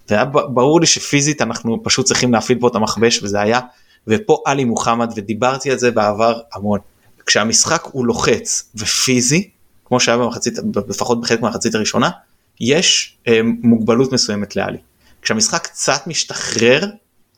[0.10, 3.60] והיה ברור לי שפיזית אנחנו פשוט צריכים להפעיל פה את המכבש וזה היה
[4.08, 6.80] ופה עלי מוחמד ודיברתי על זה בעבר המון.
[7.26, 9.50] כשהמשחק הוא לוחץ ופיזי
[9.86, 12.10] כמו שהיה במחצית לפחות בחלק מהמחצית הראשונה
[12.62, 14.78] יש אה, מוגבלות מסוימת לעלי.
[15.22, 16.86] כשהמשחק קצת משתחרר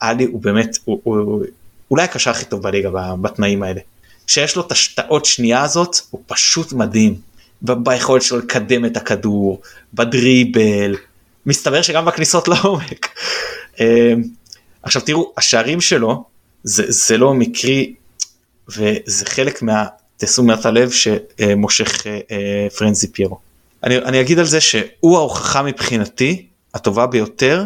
[0.00, 1.44] עלי הוא באמת הוא, הוא, הוא
[1.90, 3.80] אולי הקשר הכי טוב בליגה בתנאים האלה.
[4.26, 7.20] שיש לו את העוד שנייה הזאת הוא פשוט מדהים.
[7.62, 9.62] ביכולת שלו לקדם את הכדור
[9.94, 10.96] בדריבל
[11.46, 13.08] מסתבר שגם בכניסות לעומק.
[13.80, 14.12] אה,
[14.82, 16.24] עכשיו תראו השערים שלו
[16.62, 17.94] זה, זה לא מקרי
[18.68, 23.51] וזה חלק מה תשומת הלב שמושך אה, אה, פרנזי פיירו.
[23.84, 27.64] אני, אני אגיד על זה שהוא ההוכחה מבחינתי הטובה ביותר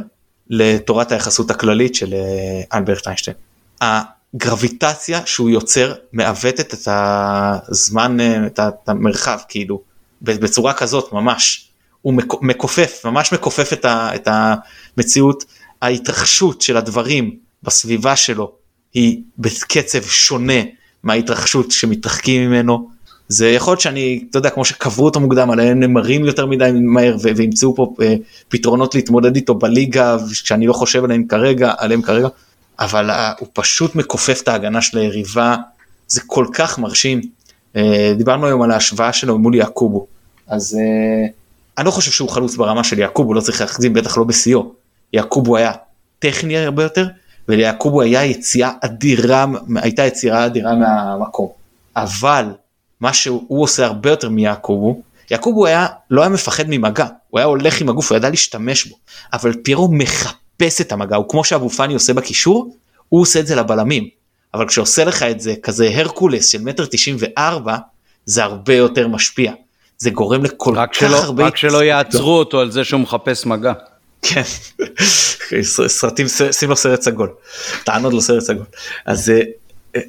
[0.51, 3.37] לתורת היחסות הכללית של אה, אלברט איינשטיין.
[3.81, 9.83] הגרביטציה שהוא יוצר מעוותת את הזמן, את המרחב כאילו,
[10.23, 11.69] בצורה כזאת ממש.
[12.03, 15.45] הוא מכופף, ממש מכופף את, ה, את המציאות.
[15.83, 18.53] ההתרחשות של הדברים בסביבה שלו
[18.95, 20.63] היא בקצב שונה
[21.03, 22.91] מההתרחשות שמתרחקים ממנו.
[23.29, 27.17] זה יכול להיות שאני, אתה יודע, כמו שקברו אותו מוקדם, עליהם נמרים יותר מדי מהר
[27.23, 28.15] וימצאו פה אה,
[28.49, 32.29] פתרונות להתמודד איתו בליגה, שאני לא חושב עליהם כרגע, עליהם כרגע,
[32.79, 35.57] אבל אה, הוא פשוט מכופף את ההגנה של היריבה,
[36.09, 37.21] זה כל כך מרשים.
[37.77, 40.07] אה, דיברנו היום על ההשוואה שלו מול יעקובו,
[40.49, 41.27] אז אה,
[41.79, 44.73] אני לא חושב שהוא חלוץ ברמה של יעקובו, לא צריך להחזים, בטח לא בשיאו.
[45.13, 45.73] יעקובו היה
[46.19, 47.07] טכני הרבה יותר,
[47.49, 51.49] וליעקובו היה יציאה אדירה, הייתה יצירה אדירה מהמקום.
[51.97, 52.47] אבל
[53.01, 57.81] מה שהוא עושה הרבה יותר מיעקובו, יעקובו היה, לא היה מפחד ממגע, הוא היה הולך
[57.81, 58.97] עם הגוף, הוא ידע להשתמש בו,
[59.33, 62.77] אבל פירו מחפש את המגע, הוא כמו שאבו פאני עושה בקישור,
[63.09, 64.09] הוא עושה את זה לבלמים,
[64.55, 67.77] אבל כשעושה לך את זה כזה הרקולס של מטר תשעים וארבע,
[68.27, 69.53] זה הרבה יותר משפיע.
[69.99, 71.47] זה גורם לכל כך שלא, הרבה...
[71.47, 73.73] רק שלא יעצרו אותו על זה שהוא מחפש מגע.
[74.23, 74.43] כן,
[75.87, 77.31] סרטים, שים לו סרט סגול,
[77.85, 78.65] תענוד לו סרט סגול.
[79.07, 79.43] אז זה,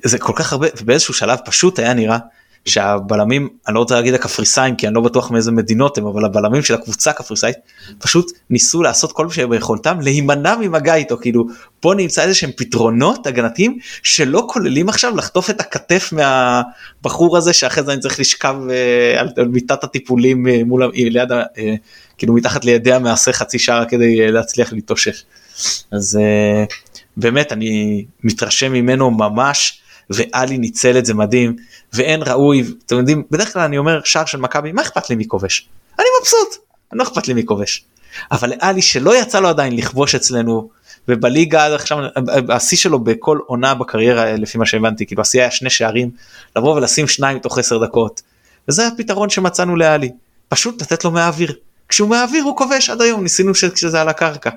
[0.04, 2.18] זה כל כך הרבה, ובאיזשהו שלב פשוט היה נראה
[2.66, 6.62] שהבלמים, אני לא רוצה להגיד הקפריסאים כי אני לא בטוח מאיזה מדינות הם, אבל הבלמים
[6.62, 7.58] של הקבוצה הקפריסאית
[8.00, 11.46] פשוט ניסו לעשות כל מה שביכולתם להימנע ממגע איתו, כאילו
[11.80, 17.84] פה נמצא איזה שהם פתרונות הגנתיים שלא כוללים עכשיו לחטוף את הכתף מהבחור הזה שאחרי
[17.84, 21.76] זה אני צריך לשכב אה, על, על מיטת הטיפולים אה, מול, ליד, אה,
[22.18, 25.24] כאילו מתחת לידי המעשה חצי שעה כדי להצליח להתאושש.
[25.92, 26.20] אז
[27.18, 29.82] באמת אני מתרשם ממנו ממש.
[30.10, 31.56] ואלי ניצל את זה מדהים
[31.94, 35.28] ואין ראוי אתם יודעים בדרך כלל אני אומר שער של מכבי מה אכפת לי מי
[35.28, 35.68] כובש?
[36.00, 37.86] אני מבסוט לא אכפת לי מי כובש.
[38.32, 40.70] אבל לאלי שלא יצא לו עדיין לכבוש אצלנו
[41.08, 41.98] ובליגה עד עכשיו
[42.50, 46.10] השיא שלו בכל עונה בקריירה לפי מה שהבנתי כאילו השיא היה שני שערים
[46.56, 48.22] לבוא ולשים שניים תוך עשר דקות
[48.68, 50.12] וזה הפתרון שמצאנו לאלי.
[50.50, 51.54] פשוט לתת לו מהאוויר.
[51.90, 54.50] כשהוא מהאוויר הוא כובש עד היום ניסינו כשזה על הקרקע.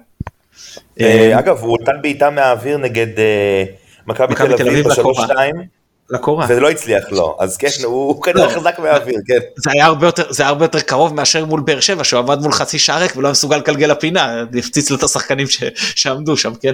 [1.00, 3.64] אה, אגב הוא נתן בעיטה מהאוויר נגד אה,
[4.06, 5.80] מכבי תל אביב בשלוש שתיים.
[6.10, 6.44] לקורה.
[6.44, 8.50] וזה לא הצליח לו, אז כן, הוא כנראה לא.
[8.50, 9.38] חזק מהאוויר, כן.
[9.56, 12.40] זה היה הרבה יותר, זה היה הרבה יותר קרוב מאשר מול באר שבע, שהוא עמד
[12.40, 16.52] מול חצי שעה ריק ולא היה מסוגל לקלגל לפינה, הפציץ לו את השחקנים שעמדו שם,
[16.60, 16.72] כן?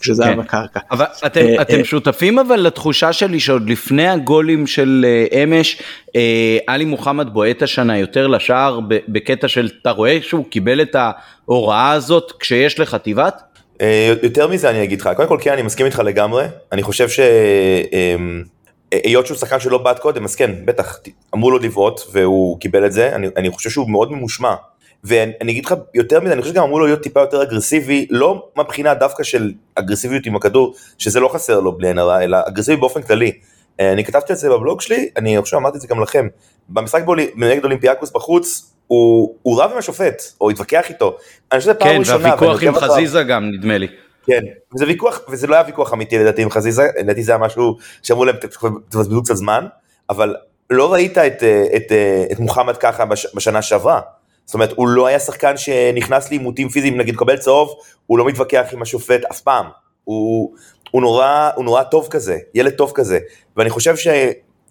[0.00, 0.40] כשזה היה כן.
[0.40, 0.80] בקרקע.
[0.90, 5.82] אבל אתם, אה, אתם אה, שותפים אבל לתחושה שלי שעוד לפני הגולים של אה, אמש,
[6.66, 10.96] עלי מוחמד בועט השנה יותר לשער בקטע של, אתה רואה שהוא קיבל את
[11.48, 13.42] ההוראה הזאת כשיש לחטיבת?
[14.22, 17.20] יותר מזה אני אגיד לך, קודם כל כן אני מסכים איתך לגמרי, אני חושב ש...
[19.04, 20.98] היות שהוא שחקן שלא בעט קודם, אז כן, בטח,
[21.34, 24.54] אמרו לו לבעוט והוא קיבל את זה, אני, אני חושב שהוא מאוד ממושמע.
[25.04, 28.48] ואני אגיד לך יותר מזה, אני חושב שגם אמרו לו להיות טיפה יותר אגרסיבי, לא
[28.58, 33.02] מבחינה דווקא של אגרסיביות עם הכדור, שזה לא חסר לו בלי עין אלא אגרסיבי באופן
[33.02, 33.32] כללי.
[33.80, 36.28] אה, אני כתבתי את זה בבלוג שלי, אני חושב אמרתי את זה גם לכם.
[36.68, 37.02] במשחק
[37.36, 41.16] נגד אולימפיאקוס בחוץ, הוא, הוא רב עם השופט, או התווכח איתו.
[41.52, 42.36] אני חושב שזה פעם כן, ראשונה.
[42.36, 43.88] כן, והוויכוח עם חזיזה גם, נדמה לי.
[44.26, 44.42] כן,
[44.74, 48.24] וזה ויכוח, וזה לא היה ויכוח אמיתי לדעתי עם חזיזה, לדעתי זה היה משהו שאמרו
[48.24, 48.36] להם
[48.88, 49.66] תבזבזו קצת זמן,
[50.10, 50.34] אבל
[50.70, 51.42] לא ראית את,
[51.76, 51.92] את,
[52.32, 54.00] את מוחמד ככה בש, בשנה שעברה.
[54.44, 57.74] זאת אומרת, הוא לא היה שחקן שנכנס לעימותים פיזיים, נגיד קבל צהוב,
[58.06, 59.66] הוא לא מתווכח עם השופט אף פעם.
[60.04, 60.54] הוא,
[60.90, 63.18] הוא, נורא, הוא נורא טוב כזה, ילד טוב כזה,
[63.56, 64.06] ואני חושב ש...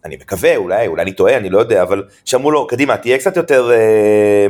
[0.06, 3.38] אני מקווה, אולי, אולי אני טועה, אני לא יודע, אבל שאמרו לו, קדימה, תהיה קצת
[3.38, 4.48] יותר אה,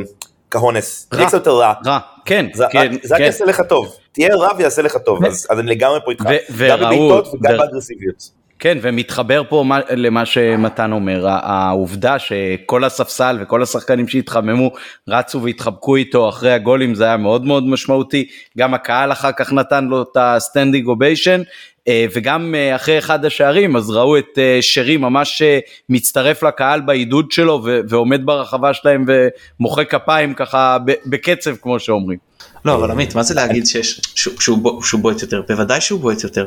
[0.52, 1.74] כהונס, תהיה קצת יותר רע.
[1.86, 3.96] רע, כן, זה, כן, זה רק יעשה לך טוב.
[4.12, 6.24] תהיה רע ויעשה לך טוב, אז, אז אני לגמרי פה איתך,
[6.70, 8.43] גם בבעיטות וגם באגרסיביות.
[8.60, 14.72] כן, ומתחבר פה למה שמתן אומר, העובדה שכל הספסל וכל השחקנים שהתחממו
[15.08, 19.86] רצו והתחבקו איתו אחרי הגולים זה היה מאוד מאוד משמעותי, גם הקהל אחר כך נתן
[19.86, 21.42] לו את ה standing ovation,
[21.88, 25.42] אה, וגם אה, אחרי אחד השערים אז ראו את אה, שרי ממש
[25.90, 29.06] מצטרף לקהל בעידוד שלו ועומד ברחבה שלהם
[29.60, 32.18] ומוחא כפיים ככה בקצב כמו שאומרים.
[32.66, 36.46] לא אבל עמית מה זה להגיד שיש שהוא בועט יותר בוודאי שהוא בועט יותר.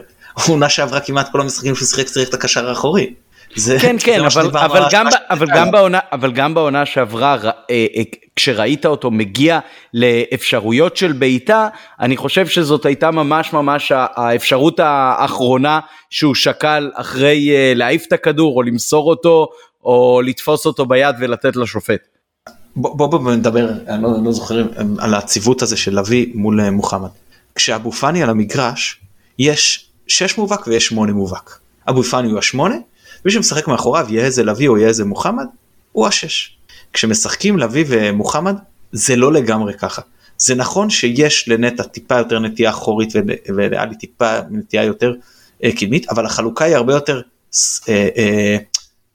[0.49, 3.15] עונה שעברה כמעט כל המשחקים שהוא שיחק צריך את הקשר האחורי.
[3.55, 8.03] זה, כן כן אבל, אבל, גם, אבל, גם בעונה, אבל גם בעונה שעברה אה, אה,
[8.37, 9.59] כשראית אותו מגיע
[9.95, 11.69] לאפשרויות של בעיטה
[12.01, 18.57] אני חושב שזאת הייתה ממש ממש האפשרות האחרונה שהוא שקל אחרי אה, להעיף את הכדור
[18.57, 19.49] או למסור אותו
[19.85, 22.01] או לתפוס אותו ביד ולתת לשופט.
[22.77, 24.67] בוא בוא נדבר אני לא, לא זוכר
[24.99, 27.09] על הציוות הזה של לביא מול מוחמד.
[27.55, 29.01] כשאבו פאני על המגרש
[29.39, 31.59] יש 6 מובהק ויש 8 מובהק.
[31.89, 32.77] אבו פאני הוא השמונה
[33.25, 35.47] מי שמשחק מאחוריו יהיה איזה לביא או יהיה איזה מוחמד
[35.93, 36.57] הוא השש.
[36.93, 38.57] כשמשחקים לביא ומוחמד
[38.93, 40.03] זה לא לגמרי ככה.
[40.39, 43.13] זה נכון שיש לנטע טיפה יותר נטייה אחורית
[43.49, 45.15] ולאלי טיפה נטייה יותר
[45.65, 47.21] אה, קדמית אבל החלוקה היא הרבה יותר
[47.89, 48.57] אה, אה,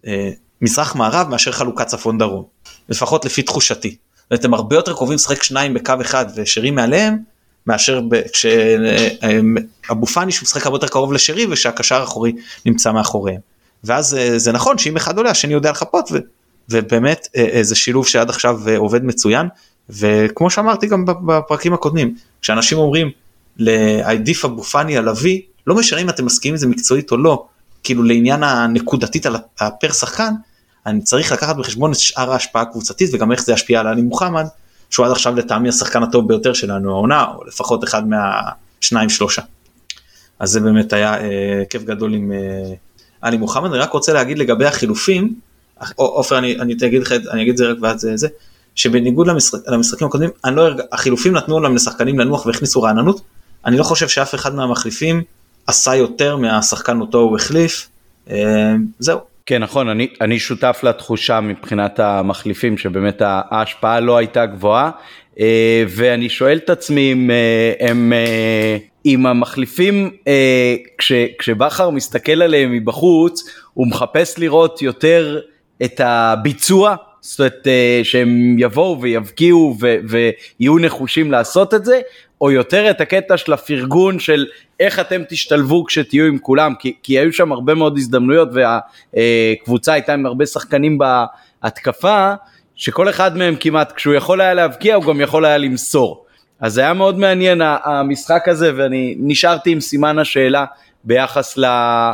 [0.08, 0.30] אה,
[0.62, 2.43] מזרח מערב מאשר חלוקת צפון דרום
[2.89, 3.95] לפחות לפי תחושתי.
[4.34, 7.17] אתם הרבה יותר קרובים לשחק שניים בקו אחד ושרים מעליהם
[7.67, 8.02] מאשר
[8.34, 12.34] כשאבו פאני שהוא משחק הרבה יותר קרוב לשרי ושהקשר האחורי
[12.65, 13.39] נמצא מאחוריהם.
[13.84, 16.17] ואז אה, זה נכון שאם אחד עולה השני יודע לחפות ו,
[16.69, 19.47] ובאמת אה, אה, זה שילוב שעד עכשיו עובד מצוין
[19.89, 23.12] וכמו שאמרתי גם בפרקים הקודמים כשאנשים אומרים
[23.58, 27.45] לעדיף אבו פאני על אבי לא משנה אם אתם מסכימים עם זה מקצועית או לא
[27.84, 30.34] כאילו לעניין הנקודתית על הפר שחקן
[30.86, 34.45] אני צריך לקחת בחשבון את שאר ההשפעה הקבוצתית וגם איך זה ישפיע על עלי מוחמד
[34.91, 39.41] שהוא עד עכשיו לטעמי השחקן הטוב ביותר שלנו העונה או לפחות אחד מהשניים שלושה.
[40.39, 42.73] אז זה באמת היה אה, כיף גדול עם אה,
[43.21, 45.34] עלי מוחמד, אני רק רוצה להגיד לגבי החילופים,
[45.95, 48.27] עופר אני, אני אגיד לך, אני אגיד את זה רק ואז זה, זה,
[48.75, 53.21] שבניגוד למשחק, למשחקים הקודמים, אני לא, החילופים נתנו להם לשחקנים לנוח והכניסו רעננות,
[53.65, 55.23] אני לא חושב שאף אחד מהמחליפים
[55.67, 57.88] עשה יותר מהשחקן אותו הוא החליף,
[58.30, 59.30] אה, זהו.
[59.51, 64.91] כן נכון אני, אני שותף לתחושה מבחינת המחליפים שבאמת ההשפעה לא הייתה גבוהה
[65.39, 68.13] אה, ואני שואל את עצמי אם אה, הם
[69.03, 75.39] עם המחליפים, אה, כש, כשבכר מסתכל עליהם מבחוץ, הוא מחפש לראות יותר
[75.83, 79.77] את הביצוע, זאת אומרת אה, שהם יבואו ויבקיעו
[80.09, 82.01] ויהיו נחושים לעשות את זה,
[82.41, 84.45] או יותר את הקטע של הפרגון של
[84.80, 90.13] איך אתם תשתלבו כשתהיו עם כולם, כי, כי היו שם הרבה מאוד הזדמנויות והקבוצה הייתה
[90.13, 92.34] עם הרבה שחקנים בהתקפה,
[92.75, 96.25] שכל אחד מהם כמעט כשהוא יכול היה להבקיע הוא גם יכול היה למסור.
[96.60, 100.65] אז היה מאוד מעניין המשחק הזה ואני נשארתי עם סימן השאלה
[101.04, 102.13] ביחס למה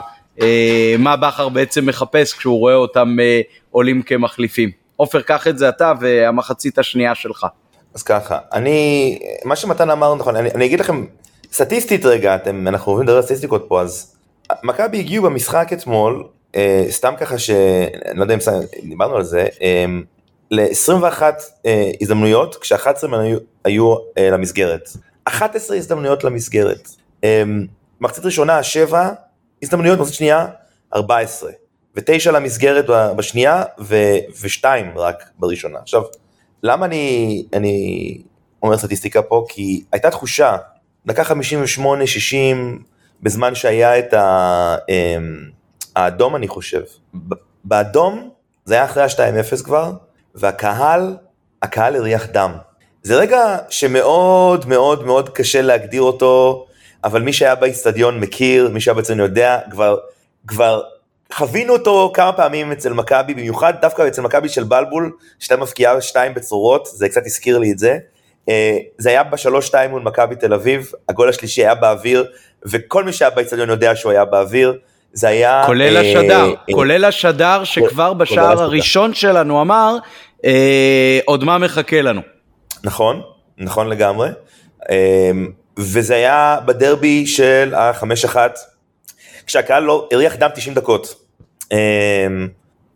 [1.12, 4.72] אה, בכר בעצם מחפש כשהוא רואה אותם אה, עולים כמחליפים.
[4.96, 7.46] עופר קח את זה אתה והמחצית השנייה שלך.
[7.93, 11.06] אז ככה, אני, מה שמתן אמר נכון, אני, אני אגיד לכם,
[11.52, 14.15] סטטיסטית רגע, אתם, אנחנו עוברים לדבר על סטטיסטיקות פה, אז
[14.63, 17.50] מכבי הגיעו במשחק אתמול, אה, סתם ככה ש...
[18.06, 18.39] אני לא יודע אם
[18.89, 19.86] דיברנו על זה, אה,
[20.52, 21.21] ל-21
[21.65, 24.89] אה, הזדמנויות, כש-11 מהן היו, היו אה, למסגרת.
[25.26, 26.89] 11 הזדמנויות למסגרת.
[27.23, 27.43] אה,
[28.02, 29.10] מחצית ראשונה 7
[29.63, 30.47] הזדמנויות, מחצית שנייה
[30.95, 31.52] 14.
[31.95, 35.80] ו-9 למסגרת בשנייה ו-2 רק בראשונה.
[35.80, 36.02] עכשיו,
[36.63, 38.17] למה אני, אני
[38.63, 39.46] אומר סטטיסטיקה פה?
[39.50, 40.58] כי הייתה תחושה,
[41.06, 41.84] דקה 58-60
[43.22, 45.17] בזמן שהיה את ה, אה,
[45.96, 46.82] האדום אני חושב.
[47.63, 48.30] באדום
[48.65, 49.91] זה היה אחרי ה-2-0 כבר,
[50.36, 51.17] והקהל,
[51.62, 52.52] הקהל הריח דם.
[53.04, 56.65] זה רגע שמאוד מאוד מאוד קשה להגדיר אותו,
[57.04, 59.98] אבל מי שהיה באיצטדיון מכיר, מי שהיה בעצם יודע, כבר,
[60.48, 60.82] כבר
[61.34, 66.34] חווינו אותו כמה פעמים אצל מכבי, במיוחד דווקא אצל מכבי של בלבול, שהייתה מפקיעה שתיים
[66.34, 67.98] בצרורות, זה קצת הזכיר לי את זה.
[68.50, 72.26] אה, זה היה בשלוש שתיים מול מכבי תל אביב, הגול השלישי היה באוויר,
[72.66, 74.78] וכל מי שהיה באיצטדיון יודע שהוא היה באוויר.
[75.13, 75.63] זה היה...
[75.66, 79.98] כולל אה, השדר, אה, כולל השדר שכבר בשער הראשון שלנו אמר,
[81.26, 82.22] עוד מה מחכה לנו.
[82.84, 83.22] נכון,
[83.58, 84.30] נכון לגמרי.
[85.78, 88.60] וזה היה בדרבי של החמש אחת,
[89.48, 91.16] כשהקהל לא הריח דם 90 דקות.
[91.72, 92.28] אה,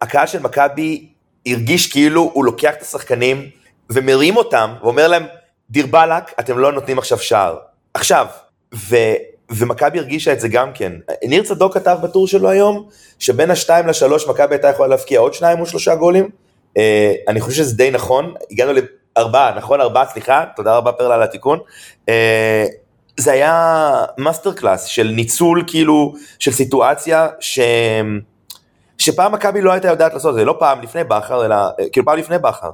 [0.02, 1.08] הקהל של מכבי
[1.48, 3.50] הרגיש כאילו הוא לוקח את השחקנים
[3.90, 5.24] ומרים אותם ואומר להם,
[5.70, 7.58] דיר באלק, אתם לא נותנים עכשיו שער.
[7.94, 8.26] עכשיו,
[8.76, 8.96] ו...
[9.50, 10.92] ומכבי הרגישה את זה גם כן.
[11.24, 12.90] ניר צדוק כתב בטור שלו היום,
[13.20, 16.30] שבין השתיים לשלוש מכבי הייתה יכולה להבקיע עוד שניים או שלושה גולים,
[16.78, 18.72] אה, אני חושב שזה די נכון, הגענו
[19.18, 19.82] לארבעה, נכון?
[19.82, 21.60] ארבעה, סליחה, תודה רבה פרלה על התיקון.
[22.10, 22.66] אה,
[23.18, 27.60] זה היה master class של ניצול כאילו של סיטואציה ש...
[28.98, 31.56] שפעם מכבי לא הייתה יודעת לעשות את זה, לא פעם לפני בכר, אלא
[31.92, 32.70] כאילו פעם לפני בכר.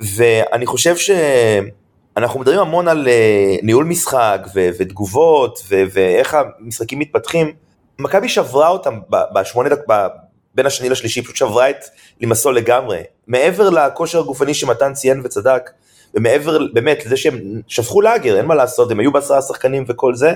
[0.00, 7.52] ואני חושב שאנחנו מדברים המון על אה, ניהול משחק ו- ותגובות ו- ואיך המשחקים מתפתחים.
[7.98, 8.98] מכבי שברה אותם
[9.34, 9.86] בשמונה דקות,
[10.54, 11.84] בין השני לשלישי, פשוט שברה את
[12.20, 13.02] לימסול לגמרי.
[13.26, 15.70] מעבר לכושר הגופני שמתן ציין וצדק,
[16.14, 20.32] ומעבר באמת לזה שהם שפכו לאגר, אין מה לעשות, הם היו בעשרה שחקנים וכל זה,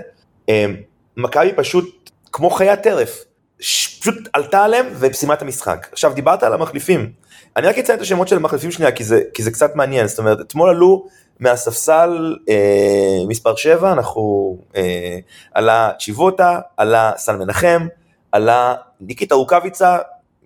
[1.17, 3.25] מכבי פשוט כמו חיית טרף,
[3.59, 5.89] פשוט עלתה עליהם ופסימה את המשחק.
[5.93, 7.13] עכשיו דיברת על המחליפים,
[7.57, 10.19] אני רק אציין את השמות של המחליפים שנייה כי זה, כי זה קצת מעניין, זאת
[10.19, 11.07] אומרת אתמול עלו
[11.41, 15.19] מהספסל אה, מספר 7, אנחנו, אה,
[15.55, 17.87] עלה צ'יבוטה, עלה סל מנחם,
[18.33, 19.99] עלה ניקיטה רוקאביצה,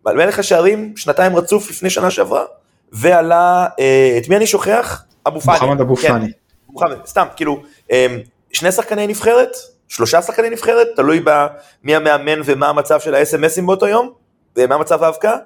[0.07, 2.45] מלך השערים שנתיים רצוף לפני שנה שעברה,
[2.93, 5.05] ועלה, אה, את מי אני שוכח?
[5.27, 5.59] אבו פאני.
[5.59, 6.33] מוחמד אבו כן, פאני.
[6.69, 7.63] מוחמד, סתם, כאילו,
[7.93, 8.07] אה,
[8.53, 9.57] שני שחקני נבחרת,
[9.89, 14.13] שלושה שחקני נבחרת, תלוי במי המאמן ומה המצב של ה-SMSים באותו יום,
[14.57, 15.37] ומה מצב האבקה.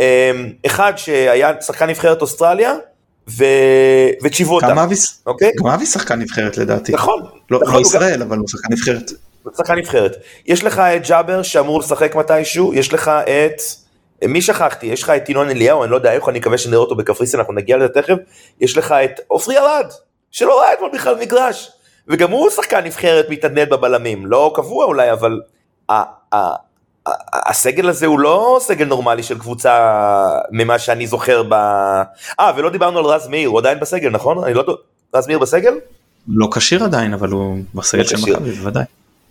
[0.00, 0.30] אה,
[0.66, 2.74] אחד שהיה שחקן נבחרת אוסטרליה,
[3.28, 3.44] ו...
[4.22, 4.70] וצ'יבוטה.
[4.70, 5.50] גם אביס, אוקיי?
[5.64, 6.92] גם שחקן נבחרת לדעתי.
[6.92, 7.22] נכון.
[7.50, 9.10] לא נכון, לא הוא ישראל אבל הוא שחקן נבחרת.
[9.56, 10.16] שחקן נבחרת.
[10.46, 13.60] יש לך את ג'אבר שאמור לשחק מתישהו, יש לך את...
[14.28, 14.86] מי שכחתי?
[14.86, 17.54] יש לך את ינון אליהו, אני לא יודע איך, אני מקווה שנראה אותו בקפריסין, אנחנו
[17.54, 18.16] נגיע לזה תכף.
[18.60, 19.86] יש לך את עופרי ארד,
[20.30, 21.72] שלא ראה אתמול בכלל מגרש.
[22.08, 25.40] וגם הוא שחקן נבחרת מתעדנד בבלמים, לא קבוע אולי, אבל
[27.32, 29.98] הסגל הזה הוא לא סגל נורמלי של קבוצה
[30.50, 31.52] ממה שאני זוכר ב...
[32.40, 34.44] אה, ולא דיברנו על רז מאיר, הוא עדיין בסגל, נכון?
[34.44, 34.76] אני לא...
[35.14, 35.74] רז מאיר בסגל?
[36.28, 38.36] לא כשיר עדיין אבל הוא בסגל של כשיר.
[38.36, 38.84] מכבי בוודאי.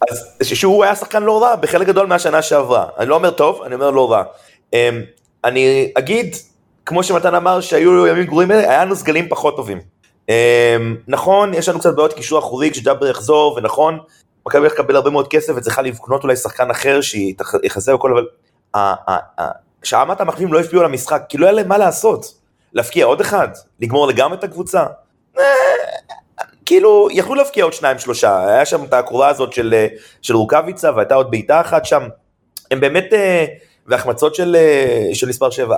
[0.09, 2.85] אז שהוא היה שחקן לא רע בחלק גדול מהשנה שעברה.
[2.97, 4.23] אני לא אומר טוב, אני אומר לא רע.
[4.73, 5.01] אמ,
[5.43, 6.35] אני אגיד,
[6.85, 9.79] כמו שמתן אמר שהיו ימים גרועים, היה לנו סגלים פחות טובים.
[10.29, 13.99] אמ, נכון, יש לנו קצת בעיות קישור אחורי כשג'אבר יחזור, ונכון,
[14.47, 18.25] מכבי הולך לקבל הרבה מאוד כסף וצריכה לקנות אולי שחקן אחר שיחזר הכל, אבל
[19.83, 22.25] שרמת המחליפים לא השפיעו על המשחק, כי לא היה להם מה לעשות.
[22.73, 23.47] להפקיע עוד אחד?
[23.79, 24.85] לגמור לגמרי את הקבוצה?
[25.39, 25.43] אה,
[26.65, 29.87] כאילו, יכלו להבקיע עוד שניים שלושה, היה שם את הקרובה הזאת של, אה,
[30.21, 32.03] של רוקאביצה והייתה עוד בעיטה אחת שם,
[32.71, 33.45] הם באמת, אה,
[33.87, 35.75] והחמצות של, אה, של מספר 7,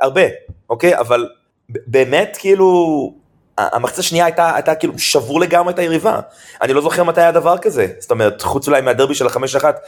[0.00, 0.22] הרבה,
[0.70, 0.98] אוקיי?
[0.98, 1.28] אבל
[1.68, 3.12] באמת, כאילו,
[3.58, 6.20] המחצה השנייה הייתה, הייתה כאילו שבור לגמרי את היריבה.
[6.62, 9.80] אני לא זוכר מתי היה דבר כזה, זאת אומרת, חוץ אולי מהדרבי של החמש אחת,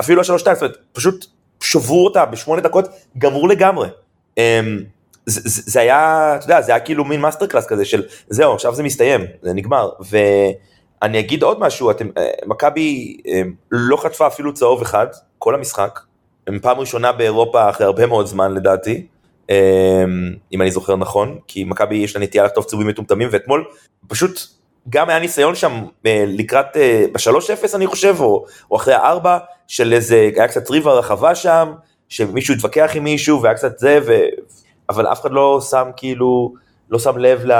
[0.00, 1.26] אפילו השלוש שתיים, זאת אומרת, פשוט
[1.60, 2.88] שברו אותה בשמונה דקות,
[3.18, 3.88] גמרו לגמרי.
[4.38, 4.78] אמ,
[5.26, 8.54] זה, זה, זה היה, אתה יודע, זה היה כאילו מין master class כזה של זהו,
[8.54, 9.90] עכשיו זה מסתיים, זה נגמר.
[10.00, 15.06] ואני אגיד עוד משהו, אתם, אה, מכבי אה, לא חטפה אפילו צהוב אחד,
[15.38, 16.00] כל המשחק.
[16.46, 19.06] הם פעם ראשונה באירופה אחרי הרבה מאוד זמן לדעתי,
[19.50, 20.04] אה,
[20.52, 23.64] אם אני זוכר נכון, כי מכבי יש לה נטייה לחטוף צהובים מטומטמים, ואתמול
[24.08, 24.40] פשוט
[24.90, 29.26] גם היה ניסיון שם אה, לקראת, אה, ב-3-0 אני חושב, או, או אחרי ה-4,
[29.68, 31.72] של איזה, היה קצת ריבה רחבה שם,
[32.08, 34.12] שמישהו התווכח עם מישהו והיה קצת זה, ו...
[34.90, 36.54] אבל אף אחד לא שם כאילו,
[36.90, 37.52] לא שם לב ל...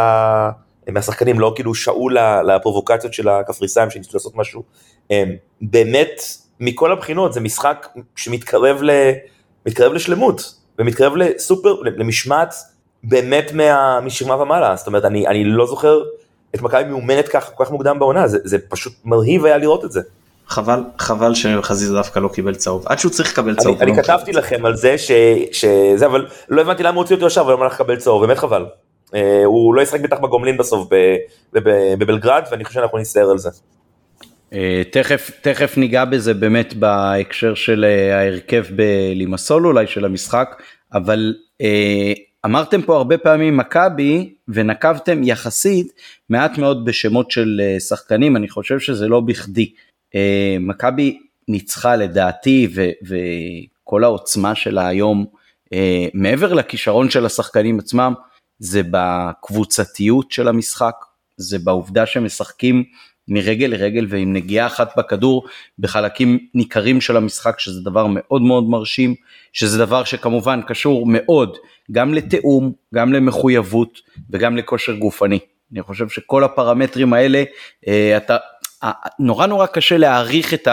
[0.92, 2.08] מהשחקנים, לא כאילו שעו
[2.46, 4.62] לפרובוקציות של הקפריסאים שניסו לעשות משהו.
[5.10, 5.32] הם,
[5.62, 6.20] באמת,
[6.60, 7.86] מכל הבחינות, זה משחק
[8.16, 8.90] שמתקרב ל...
[9.66, 12.54] מתקרב לשלמות, ומתקרב לסופר, למשמעת
[13.04, 14.00] באמת מה...
[14.00, 14.76] משכמה ומעלה.
[14.76, 16.02] זאת אומרת, אני, אני לא זוכר
[16.54, 19.92] את מכבי מאומנת כך כל כך מוקדם בעונה, זה, זה פשוט מרהיב היה לראות את
[19.92, 20.00] זה.
[20.48, 23.82] חבל חבל שחזיזה דווקא לא קיבל צהוב עד שהוא צריך לקבל צהוב.
[23.82, 25.10] אני, אני לא כתבתי לכם על זה ש,
[25.52, 28.66] שזה, אבל לא הבנתי למה הוא הוציא אותו ישר ולא הלך לקבל צהוב, באמת חבל.
[29.14, 30.88] אה, הוא לא ישחק בטח בגומלין בסוף
[31.98, 33.50] בבלגרד, ואני חושב שאנחנו נסתער על זה.
[34.52, 41.34] אה, תכף, תכף ניגע בזה באמת בהקשר של אה, ההרכב בלימסול אולי של המשחק, אבל
[41.60, 42.12] אה,
[42.44, 45.92] אמרתם פה הרבה פעמים מכבי ונקבתם יחסית
[46.30, 49.72] מעט מאוד בשמות של שחקנים, אני חושב שזה לא בכדי.
[50.60, 51.18] מכבי
[51.48, 55.26] ניצחה לדעתי ו, וכל העוצמה שלה היום
[56.14, 58.14] מעבר לכישרון של השחקנים עצמם
[58.58, 60.94] זה בקבוצתיות של המשחק,
[61.36, 62.84] זה בעובדה שמשחקים
[63.28, 65.46] מרגל לרגל ועם נגיעה אחת בכדור
[65.78, 69.14] בחלקים ניכרים של המשחק שזה דבר מאוד מאוד מרשים
[69.52, 71.56] שזה דבר שכמובן קשור מאוד
[71.92, 74.00] גם לתיאום גם למחויבות
[74.30, 75.38] וגם לכושר גופני.
[75.72, 77.44] אני חושב שכל הפרמטרים האלה
[77.88, 78.36] אה, אתה
[78.84, 80.68] אה, נורא נורא קשה להעריך את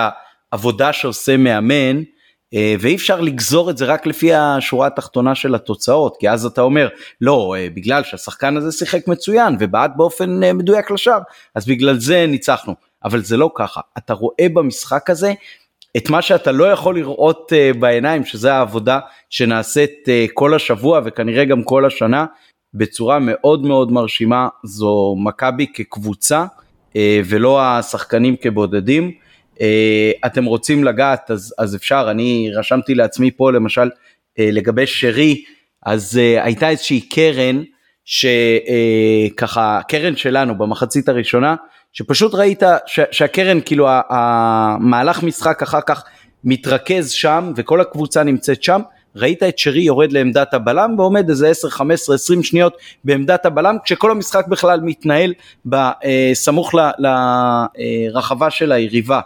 [0.51, 2.01] העבודה שעושה מאמן
[2.79, 6.89] ואי אפשר לגזור את זה רק לפי השורה התחתונה של התוצאות כי אז אתה אומר
[7.21, 11.19] לא אה, בגלל שהשחקן הזה שיחק מצוין ובעט באופן אה, מדויק לשער
[11.55, 12.75] אז בגלל זה ניצחנו.
[13.03, 13.81] אבל זה לא ככה.
[13.97, 15.33] אתה רואה במשחק הזה
[15.97, 18.99] את מה שאתה לא יכול לראות בעיניים שזה העבודה
[19.29, 22.25] שנעשית כל השבוע וכנראה גם כל השנה
[22.73, 24.47] בצורה מאוד מאוד מרשימה.
[24.63, 26.45] זו מכבי כקבוצה
[26.95, 29.11] אה, ולא השחקנים כבודדים.
[29.61, 33.89] אה, אתם רוצים לגעת אז, אז אפשר, אני רשמתי לעצמי פה למשל
[34.39, 35.43] אה, לגבי שרי,
[35.85, 37.63] אז אה, הייתה איזושהי קרן
[38.05, 41.55] שככה, קרן שלנו במחצית הראשונה,
[41.93, 46.03] שפשוט ראית ש, שהקרן כאילו המהלך משחק אחר כך
[46.43, 48.81] מתרכז שם וכל הקבוצה נמצאת שם,
[49.15, 54.11] ראית את שרי יורד לעמדת הבלם ועומד איזה 10, 15, 20 שניות בעמדת הבלם כשכל
[54.11, 55.33] המשחק בכלל מתנהל
[55.65, 59.19] בסמוך לרחבה של היריבה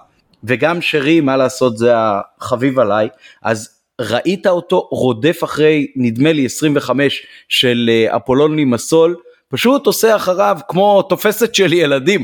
[0.44, 3.10] וגם שרי מה לעשות זה החביב עליי.
[3.44, 3.70] אז
[4.02, 9.16] ראית אותו רודף אחרי נדמה לי 25 של אה, אפולוני מסול
[9.50, 12.24] פשוט עושה אחריו כמו תופסת של ילדים.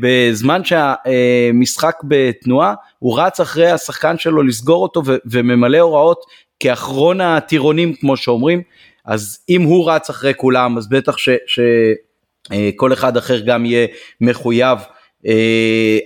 [0.00, 6.20] בזמן שהמשחק בתנועה הוא רץ אחרי השחקן שלו לסגור אותו וממלא הוראות
[6.60, 8.62] כאחרון הטירונים כמו שאומרים.
[9.04, 13.86] אז אם הוא רץ אחרי כולם אז בטח שכל אה, אחד אחר גם יהיה
[14.20, 14.78] מחויב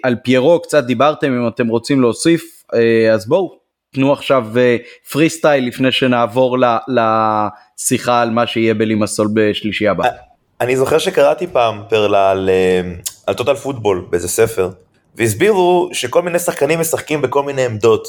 [0.02, 3.60] על פיירו קצת דיברתם אם אתם רוצים להוסיף אה, אז בואו
[3.94, 4.46] תנו עכשיו
[5.12, 6.56] פרי סטייל לפני שנעבור
[6.88, 10.04] לשיחה על מה שיהיה בלימסול בשלישי הבא.
[10.60, 12.50] אני זוכר שקראתי פעם פרלה על,
[13.26, 14.70] על טוטל פוטבול באיזה ספר
[15.14, 18.06] והסבירו שכל מיני שחקנים משחקים בכל מיני עמדות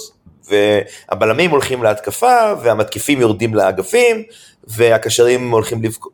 [0.49, 4.24] והבלמים הולכים להתקפה, והמתקיפים יורדים לאגפים,
[4.68, 6.06] והקשרים הולכים לבק...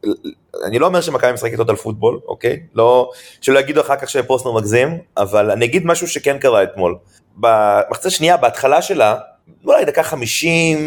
[0.67, 2.59] אני לא אומר שמכבי משחקת עוד על פוטבול, אוקיי?
[2.75, 3.11] לא...
[3.41, 6.97] שלא יגידו אחר כך שפרוסנר מגזים, אבל אני אגיד משהו שכן קרה אתמול.
[7.35, 9.15] במחצה שנייה, בהתחלה שלה,
[9.65, 10.77] אולי דקה חמישים,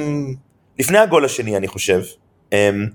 [0.78, 2.00] לפני הגול השני אני חושב,
[2.52, 2.86] אמ,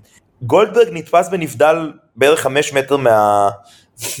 [0.42, 3.48] גולדברג נתפס בנבדל בערך חמש מטר מה...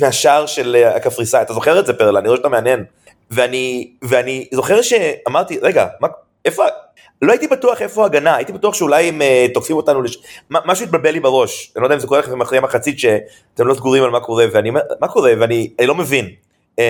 [0.00, 2.18] מהשער של הקפריסאי, אתה זוכר את זה פרלה?
[2.18, 2.84] אני רואה שאתה מעניין.
[3.30, 6.08] ואני, ואני זוכר שאמרתי, רגע, מה,
[6.44, 6.64] איפה,
[7.22, 10.18] לא הייתי בטוח איפה ההגנה, הייתי בטוח שאולי הם uh, תוקפים אותנו, לש...
[10.50, 13.74] משהו התבלבל לי בראש, אני לא יודע אם זה קורה לכם אחרי מחצית שאתם לא
[13.74, 14.70] סגורים על מה קורה, ואני
[15.00, 16.30] מה קורה, ואני לא מבין.
[16.80, 16.82] Um,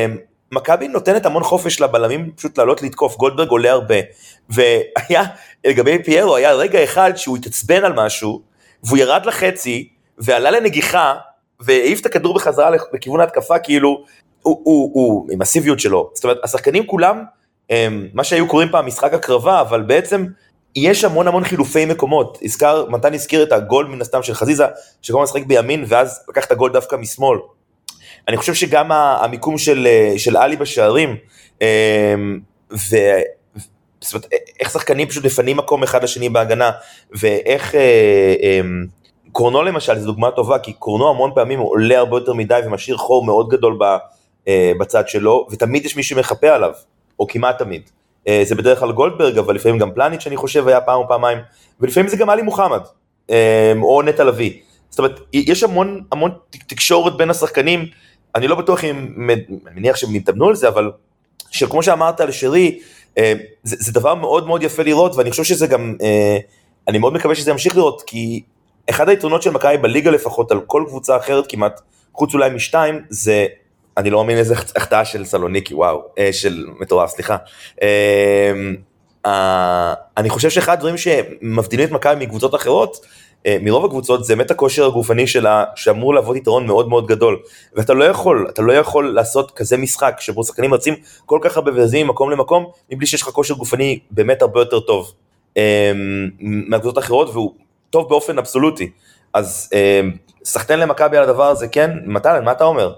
[0.52, 3.96] מכבי נותנת המון חופש לבלמים פשוט לעלות לתקוף, גולדברג עולה הרבה,
[4.48, 5.22] והיה,
[5.66, 8.42] לגבי פיירו, היה רגע אחד שהוא התעצבן על משהו,
[8.84, 11.14] והוא ירד לחצי, ועלה לנגיחה,
[11.60, 14.04] והעיף את הכדור בחזרה לכיוון ההתקפה, כאילו,
[14.42, 17.22] הוא, הוא, הוא, עם הסיביות שלו, זאת אומרת, השחקנים כולם,
[17.70, 20.26] הם, מה שהיו קוראים פעם משחק הקרבה, אבל בעצם
[20.76, 22.38] יש המון המון חילופי מקומות.
[22.42, 24.64] הזכר, מתן הזכיר את הגול מן הסתם של חזיזה,
[25.02, 27.38] שכל הזמן משחק בימין, ואז לקח את הגול דווקא משמאל.
[28.28, 31.16] אני חושב שגם המיקום של, של עלי בשערים,
[32.72, 32.96] ו...
[34.00, 34.26] זאת אומרת,
[34.60, 36.70] איך שחקנים פשוט מפנים מקום אחד לשני בהגנה,
[37.10, 37.80] ואיך אה,
[38.42, 38.60] אה,
[39.36, 43.24] קורנו למשל זו דוגמה טובה, כי קורנו המון פעמים עולה הרבה יותר מדי ומשאיר חור
[43.24, 43.78] מאוד גדול
[44.48, 46.72] אה, בצד שלו, ותמיד יש מי שמחפה עליו,
[47.18, 47.82] או כמעט תמיד.
[48.28, 51.38] אה, זה בדרך כלל גולדברג, אבל לפעמים גם פלניץ' אני חושב היה פעם או פעמיים,
[51.80, 52.80] ולפעמים זה גם עלי מוחמד,
[53.30, 54.52] אה, או נטע לביא.
[54.90, 56.30] זאת אומרת, יש המון המון
[56.66, 57.86] תקשורת בין השחקנים,
[58.34, 59.08] אני לא בטוח אם,
[59.66, 60.90] אני מניח שהם יתאמנו על זה, אבל
[61.50, 62.78] שכמו שאמרת על שרי,
[63.16, 63.26] זה,
[63.62, 65.96] זה דבר מאוד מאוד יפה לראות, ואני חושב שזה גם,
[66.88, 68.42] אני מאוד מקווה שזה ימשיך לראות, כי
[68.90, 71.80] אחד היתרונות של מכבי בליגה לפחות, על כל קבוצה אחרת כמעט,
[72.12, 73.46] חוץ אולי משתיים, זה
[73.96, 77.36] אני לא מאמין איזה החטאה של סלוניקי, וואו, אה, של מטורף, סליחה.
[77.82, 78.52] אה,
[79.26, 83.06] אה, אני חושב שאחד הדברים שמבדילים את מכבי מקבוצות אחרות,
[83.46, 87.38] אה, מרוב הקבוצות זה באמת הכושר הגופני שלה, שאמור להוות יתרון מאוד מאוד גדול.
[87.74, 90.94] ואתה לא יכול, אתה לא יכול לעשות כזה משחק שבו שחקנים רצים
[91.26, 95.12] כל כך הרבה וזזים ממקום למקום, מבלי שיש לך כושר גופני באמת הרבה יותר טוב
[95.56, 95.92] אה,
[96.40, 97.54] מהקבוצות האחרות, והוא
[97.96, 98.90] טוב באופן אבסולוטי.
[99.32, 100.00] אז אה,
[100.44, 101.90] סחטיין למכבי על הדבר הזה, כן?
[102.06, 102.92] מתן, מה אתה אומר?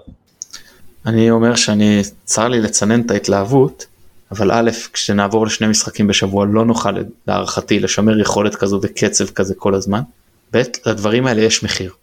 [1.05, 3.85] אני אומר שאני, צר לי לצנן את ההתלהבות,
[4.31, 6.89] אבל א', כשנעבור לשני משחקים בשבוע לא נוכל
[7.27, 10.01] להערכתי לשמר יכולת כזו וקצב כזה כל הזמן.
[10.53, 11.93] ב', לדברים האלה יש מחיר.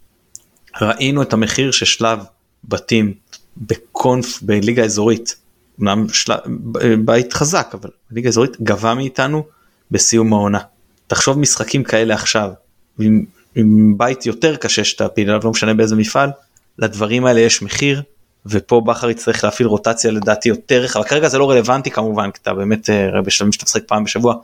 [0.81, 2.19] ראינו את המחיר ששלב
[2.63, 3.13] בתים
[3.57, 5.35] בקונף בליגה אזורית,
[5.81, 6.33] אמנם של...
[7.05, 9.43] בית חזק אבל ליגה אזורית גבה מאיתנו
[9.91, 10.59] בסיום העונה.
[11.07, 12.51] תחשוב משחקים כאלה עכשיו
[12.99, 13.25] עם,
[13.55, 16.29] עם בית יותר קשה שאתה פעיל עליו לא משנה באיזה מפעל
[16.79, 18.01] לדברים האלה יש מחיר
[18.45, 21.03] ופה בכר יצטרך להפעיל רוטציה לדעתי יותר רחבה.
[21.03, 24.35] כרגע זה לא רלוונטי כמובן כי אתה באמת אה, בשלבים שאתה משחק פעם בשבוע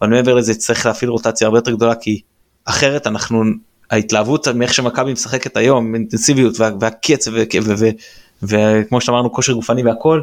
[0.00, 2.20] אבל מעבר לזה צריך להפעיל רוטציה הרבה יותר גדולה כי
[2.64, 3.44] אחרת אנחנו
[3.90, 7.30] ההתלהבות מאיך שמכבי משחקת היום אינטנסיביות וה, והקצב
[8.42, 10.20] וכמו שאמרנו כושר גופני והכל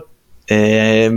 [0.52, 1.08] אה,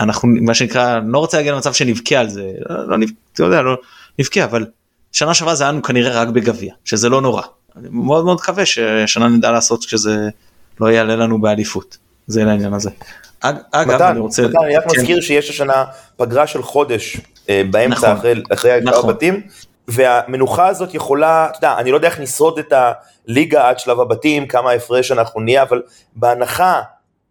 [0.00, 2.52] אנחנו מה שנקרא לא רוצה להגיע למצב שנבכה על זה.
[2.68, 2.98] לא,
[3.38, 3.76] לא יודע לא
[4.18, 4.66] נבכה אבל
[5.12, 7.42] שנה שעברה זה היה לנו כנראה רק בגביע שזה לא נורא
[7.76, 10.28] אני מאוד מאוד מקווה ששנה נדע לעשות שזה.
[10.80, 11.98] לא יעלה לנו באליפות.
[12.26, 12.90] זה לעניין הזה.
[13.40, 14.42] אגב, מתן, אני רוצה...
[14.42, 15.00] מתן, אני רק כן.
[15.00, 15.84] מזכיר שיש השנה
[16.16, 17.16] פגרה של חודש
[17.48, 19.10] אה, באמצע נכון, אחרי, אחרי נכון.
[19.10, 19.40] הבתים,
[19.88, 24.46] והמנוחה הזאת יכולה, אתה יודע, אני לא יודע איך נשרוד את הליגה עד שלב הבתים,
[24.46, 25.82] כמה הפרש אנחנו נהיה, אבל
[26.16, 26.80] בהנחה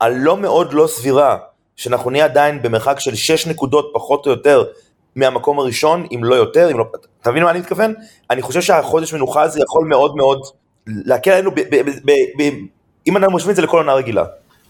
[0.01, 1.37] הלא מאוד לא סבירה,
[1.75, 4.63] שאנחנו נהיה עדיין במרחק של 6 נקודות פחות או יותר
[5.19, 6.85] מהמקום הראשון, אם לא יותר, אם לא...
[7.21, 7.93] אתה מבין מה אני מתכוון?
[8.29, 10.41] אני חושב שהחודש מנוחה הזה יכול מאוד מאוד
[10.87, 12.49] להקל עלינו, ב- ב- ב- ב-
[13.07, 14.23] אם אנחנו משווים את זה לכל עונה רגילה.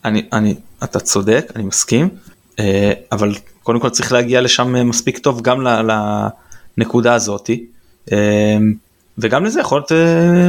[0.05, 2.09] אני, אני, אתה צודק, אני מסכים,
[2.59, 5.67] אה, אבל קודם כל צריך להגיע לשם אה, מספיק טוב גם
[6.77, 7.65] לנקודה הזאתי,
[8.11, 8.57] אה,
[9.17, 9.91] וגם לזה יכול להיות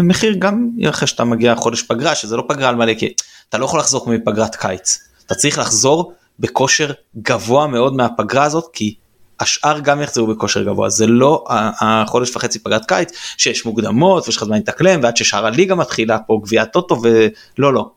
[0.03, 3.13] מחיר גם אחרי שאתה מגיע חודש פגרה, שזה לא פגרה על מלא, כי
[3.49, 8.95] אתה לא יכול לחזור מפגרת קיץ, אתה צריך לחזור בכושר גבוה מאוד מהפגרה הזאת, כי
[9.41, 11.45] השאר גם יחזרו בכושר גבוה, זה לא
[11.81, 16.41] החודש וחצי פגרת קיץ, שיש מוקדמות ויש לך זמן להתאקלם, ועד ששאר הליגה מתחילה פה
[16.45, 17.91] גביע טוטו ולא לא.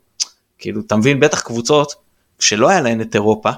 [0.57, 1.93] כאילו אתה מבין בטח קבוצות
[2.39, 3.49] שלא היה להן את אירופה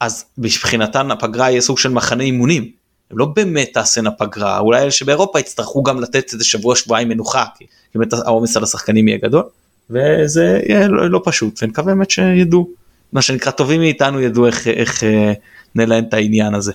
[0.00, 2.70] אז מבחינתן הפגרה יהיה סוג של מחנה אימונים.
[3.10, 7.44] הם לא באמת תעשינה פגרה אולי אלה שבאירופה יצטרכו גם לתת איזה שבוע שבועיים מנוחה
[7.58, 7.64] כי
[7.94, 9.42] באמת העומס על השחקנים יהיה גדול
[9.90, 12.68] וזה יהיה לא, לא פשוט ונקווה באמת שידעו
[13.12, 15.32] מה שנקרא טובים מאיתנו ידעו איך, איך אה,
[15.74, 16.72] נלהן את העניין הזה.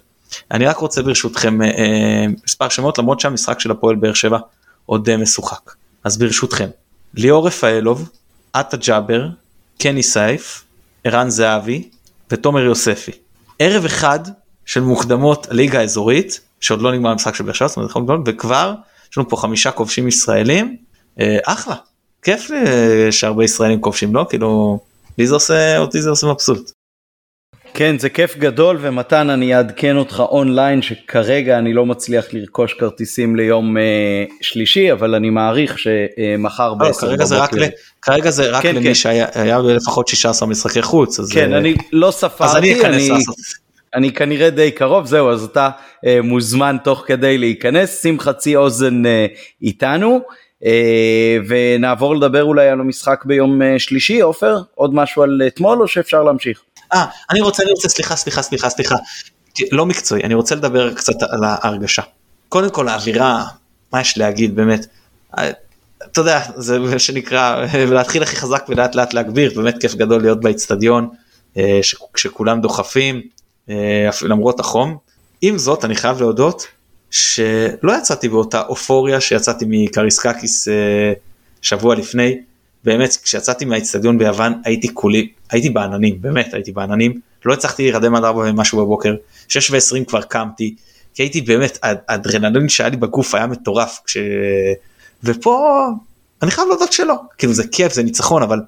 [0.52, 4.38] אני רק רוצה ברשותכם אה, אה, מספר שמות למרות שהמשחק של הפועל באר שבע
[4.86, 6.70] עוד אה, משוחק אז ברשותכם
[7.14, 8.10] ליאור רפאלוב,
[8.54, 9.28] עטה ג'אבר,
[9.80, 10.64] קני סייף,
[11.04, 11.90] ערן זהבי
[12.32, 13.12] ותומר יוספי.
[13.60, 14.20] ערב אחד
[14.66, 18.74] של מוקדמות הליגה האזורית שעוד לא נגמר המשחק של באר שבע זאת אומרת, להיות, וכבר
[19.12, 20.78] יש לנו פה חמישה כובשים ישראלים
[21.46, 21.76] אחלה
[22.22, 22.50] כיף
[23.12, 24.80] שהרבה ישראלים כובשים לא כאילו
[25.18, 26.72] לי זה עושה אותי זה עושה מבסוט.
[27.78, 33.36] כן זה כיף גדול ומתן אני אעדכן אותך אונליין שכרגע אני לא מצליח לרכוש כרטיסים
[33.36, 33.84] ליום אה,
[34.42, 37.66] שלישי אבל אני מעריך שמחר כרגע זה רק בבוקר.
[37.66, 37.70] ל-
[38.02, 38.94] כרגע זה רק כן, למי כן.
[38.94, 43.10] שהיה היה לפחות 16 משחקי חוץ אז כן אה, אני לא אז אני ספרתי אכנס
[43.12, 43.24] אני.
[43.96, 45.70] אני כנראה די קרוב זהו אז אתה
[46.06, 49.26] אה, מוזמן תוך כדי להיכנס שים חצי אוזן אה,
[49.62, 50.22] איתנו
[50.66, 55.88] אה, ונעבור לדבר אולי על המשחק ביום אה, שלישי עופר עוד משהו על אתמול או
[55.88, 56.62] שאפשר להמשיך.
[56.94, 58.96] אה, אני רוצה, אני רוצה, סליחה, סליחה, סליחה, סליחה.
[59.72, 62.02] לא מקצועי, אני רוצה לדבר קצת על ההרגשה.
[62.50, 63.46] קודם כל האווירה,
[63.94, 64.86] מה יש להגיד באמת.
[65.38, 65.52] אה,
[66.12, 67.66] אתה יודע, זה מה שנקרא,
[67.96, 71.10] להתחיל הכי חזק ולאט לאט להגביר, באמת כיף גדול להיות באיצטדיון,
[71.58, 71.80] אה,
[72.14, 73.22] כשכולם דוחפים,
[73.70, 74.98] אה, למרות החום.
[75.42, 76.68] עם זאת, אני חייב להודות
[77.12, 80.68] שלא יצאתי באותה אופוריה שיצאתי מקריסקקיס
[81.62, 82.40] שבוע לפני.
[82.84, 87.20] באמת כשיצאתי מהאיצטדיון ביוון הייתי כולי הייתי בעננים באמת הייתי בעננים.
[87.46, 89.16] לא הצלחתי להירדם עד 4 ומשהו בבוקר.
[89.48, 90.76] 6 ו-20 כבר קמתי
[91.14, 94.18] כי הייתי באמת האדרנלין שהיה לי בגוף היה מטורף כש...
[95.24, 95.86] ופה
[96.42, 97.16] אני חייב להודות שלא.
[97.38, 98.60] כאילו זה כיף זה ניצחון אבל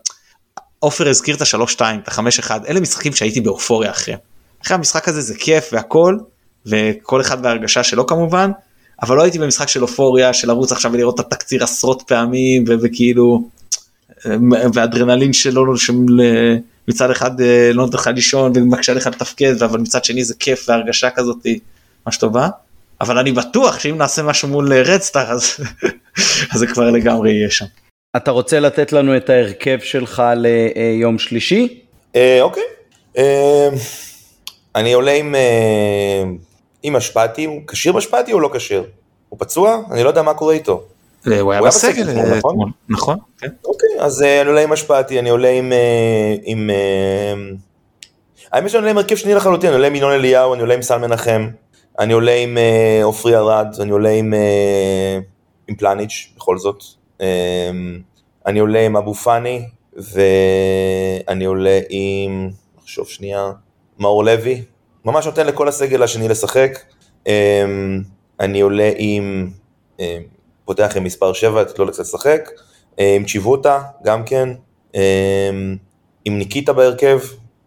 [0.80, 4.20] עופר הזכיר את השלוש שתיים את החמש אחד אלה משחקים שהייתי באופוריה אחריהם.
[4.66, 6.18] אחרי המשחק הזה זה כיף והכל
[6.66, 8.52] וכל אחד בהרגשה שלו כמובן
[9.02, 13.50] אבל לא הייתי במשחק של אופוריה של לרוץ עכשיו ולראות את התקציר עשרות פעמים וכאילו
[14.74, 20.24] ואדרנלין שלו שמצד אחד אה, לא נותן לך לישון ומקשה לך לתפקד אבל מצד שני
[20.24, 21.46] זה כיף והרגשה כזאת
[22.06, 22.50] ממש טובה
[23.02, 25.44] אבל אני בטוח שאם נעשה משהו מול רדסטאר אז,
[26.52, 27.66] אז זה כבר לגמרי יהיה שם.
[28.18, 31.82] אתה רוצה לתת לנו את ההרכב שלך ליום שלישי?
[32.16, 32.64] אה, אוקיי.
[33.18, 33.70] אה,
[34.76, 36.24] אני עולה עם, אה,
[36.84, 38.84] עם השפעתי, הוא כשיר בשפעתי או לא כשיר?
[39.30, 39.82] הוא פצוע?
[39.92, 40.84] אני לא יודע מה קורה איתו.
[41.26, 42.72] הוא היה הוא היה בסגל אה, נכון?
[42.90, 43.18] נכון?
[43.40, 43.48] כן.
[43.66, 45.72] אוקיי, אז אה, אני עולה עם השפעתי, אני עולה עם...
[45.72, 46.36] אה,
[46.70, 47.34] אה,
[48.52, 50.82] האמת שאני עולה עם הרכב שני לחלוטין, אני עולה עם ינון אליהו, אני עולה עם
[50.82, 51.48] סל מנחם,
[52.00, 55.20] אני עולה עם אה, עופרי ארד, אני עולה עם, אה,
[55.68, 56.84] עם פלניץ', בכל זאת.
[57.22, 57.72] אה,
[58.46, 63.52] אני עולה עם אבו פאני, ואני עולה עם, נחשוב שנייה,
[64.00, 64.64] מאור לוי,
[65.06, 66.80] ממש נותן לכל הסגל השני לשחק.
[67.28, 67.66] אה,
[68.40, 69.50] אני עולה עם,
[70.00, 70.18] אה,
[70.68, 72.50] פותח עם מספר 7, את לא לצאת לשחק.
[73.00, 74.50] אה, עם צ'יבוטה, גם כן.
[74.96, 75.50] אה,
[76.26, 77.20] עם ניקיטה בהרכב.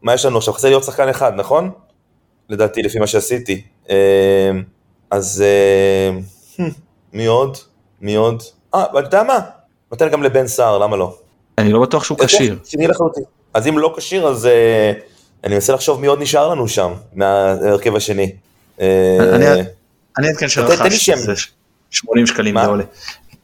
[0.02, 0.54] מה יש לנו עכשיו?
[0.54, 1.70] חסר לי עוד שחקן אחד, נכון?
[2.48, 3.62] לדעתי, לפי מה שעשיתי.
[3.90, 4.50] אה,
[5.10, 6.64] אז אה,
[7.12, 7.56] מי עוד?
[8.00, 8.42] מי עוד?
[8.74, 9.38] אה, ואתה יודע מה?
[9.92, 11.16] נותן גם לבן סער, למה לא?
[11.58, 12.58] אני לא בטוח שהוא כשיר.
[12.64, 13.22] שני לחלוטין.
[13.54, 14.48] אז אם לא כשיר, אז
[15.44, 18.32] אני מנסה לחשוב מי עוד נשאר לנו שם, מההרכב השני.
[18.80, 19.62] אני-
[20.18, 20.48] אעדכן
[21.28, 21.59] תן
[21.90, 22.16] לי שרכש, שם.
[22.16, 22.62] זה 80 שקלים מה?
[22.64, 22.84] זה עולה.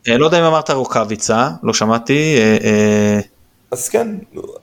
[0.08, 2.36] אה, לא יודע אם אמרת רוקאביצה, לא שמעתי.
[2.38, 3.20] אה, אה,
[3.70, 4.08] אז כן,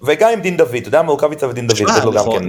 [0.02, 1.12] וגם עם דין דוד, אתה יודע מה?
[1.12, 2.48] רוקאביצה ודין דוד, תן לו גם כן.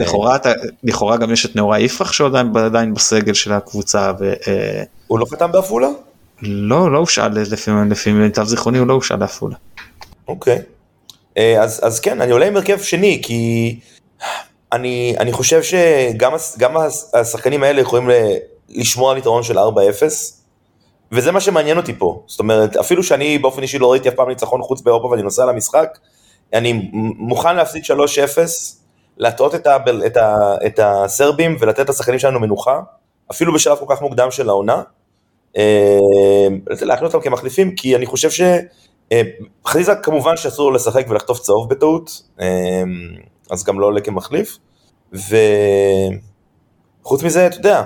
[0.84, 4.12] לכאורה גם יש את נאורה יפרח שעדיין עדיין בסגל של הקבוצה.
[4.20, 4.32] ו-
[5.06, 5.88] הוא לא חתם בעפולה?
[6.42, 9.56] לא, לא הושאל לפי לפי מיטב זיכרוני הוא לא הושאל לעפולה.
[10.28, 10.58] אוקיי.
[11.36, 13.80] אז, אז כן, אני עולה עם הרכב שני, כי
[14.72, 16.32] אני, אני חושב שגם
[17.14, 18.34] השחקנים האלה יכולים ל-
[18.68, 19.62] לשמור על יתרון של 4-0,
[21.12, 22.22] וזה מה שמעניין אותי פה.
[22.26, 25.44] זאת אומרת, אפילו שאני באופן אישי לא ראיתי אף פעם ניצחון חוץ באירופה ואני נוסע
[25.46, 25.98] למשחק,
[26.52, 27.88] אני מוכן להפסיד 3-0,
[29.16, 32.80] להטעות את, הבל- את, ה- את הסרבים ולתת לשחקנים שלנו מנוחה,
[33.30, 34.82] אפילו בשלב כל כך מוקדם של העונה.
[35.56, 35.98] אה,
[36.82, 38.40] להכניס אותם כמחליפים, כי אני חושב ש...
[39.12, 39.22] אה,
[39.66, 42.46] חזיזה כמובן שאסור לשחק ולחטוף צהוב בטעות, אה,
[43.50, 44.58] אז גם לא עולה כמחליף.
[45.12, 45.32] וחוץ
[47.22, 47.82] מזה, אתה יודע,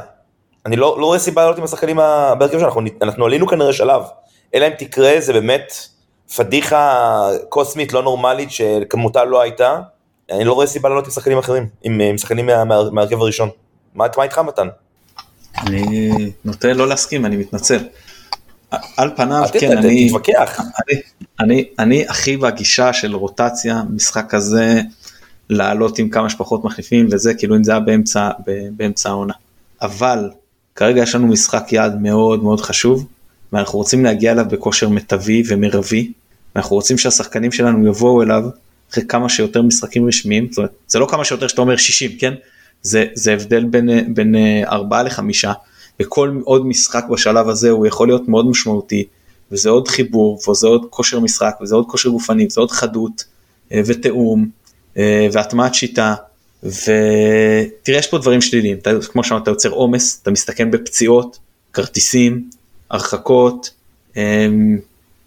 [0.68, 1.96] אני לא, לא רואה סיבה לעלות עם השחקנים
[2.38, 4.02] בהרכב שלנו, אנחנו, אנחנו עלינו כנראה שלב.
[4.54, 5.72] אלא אם תקרה זה באמת
[6.36, 9.80] פדיחה קוסמית לא נורמלית שכמותה לא הייתה.
[10.30, 13.48] אני לא רואה סיבה לעלות עם שחקנים אחרים, עם, עם שחקנים מה, מה, מהרכב הראשון.
[13.94, 14.68] מה, מה איתך מתן?
[15.58, 16.08] אני
[16.44, 17.78] נוטה לא להסכים, אני מתנצל.
[18.96, 20.60] על פניו, כן, אני, תתווכח.
[20.60, 21.00] אני,
[21.40, 24.80] אני, אני הכי בגישה של רוטציה, משחק כזה,
[25.50, 27.80] לעלות עם כמה שפחות מחליפים וזה, כאילו אם זה היה
[28.76, 29.34] באמצע העונה.
[29.82, 30.30] אבל
[30.78, 33.06] כרגע יש לנו משחק יעד מאוד מאוד חשוב,
[33.52, 36.12] ואנחנו רוצים להגיע אליו בכושר מיטבי ומרבי,
[36.54, 38.44] ואנחנו רוצים שהשחקנים שלנו יבואו אליו
[38.92, 42.34] אחרי כמה שיותר משחקים רשמיים, זאת אומרת, זה לא כמה שיותר שאתה אומר 60, כן?
[42.82, 45.52] זה, זה הבדל בין, אה, בין אה, ארבעה לחמישה,
[46.00, 49.04] וכל עוד משחק בשלב הזה הוא יכול להיות מאוד משמעותי,
[49.52, 53.24] וזה עוד חיבור, וזה עוד כושר משחק, וזה עוד כושר גופני, וזה עוד חדות,
[53.72, 54.48] אה, ותיאום,
[54.96, 56.14] אה, והטמעת שיטה,
[56.62, 61.38] ותראה יש פה דברים שליליים, אתה, כמו שאמרת, אתה יוצר עומס, אתה מסתכן בפציעות,
[61.72, 62.50] כרטיסים,
[62.90, 63.70] הרחקות,
[64.16, 64.46] אה,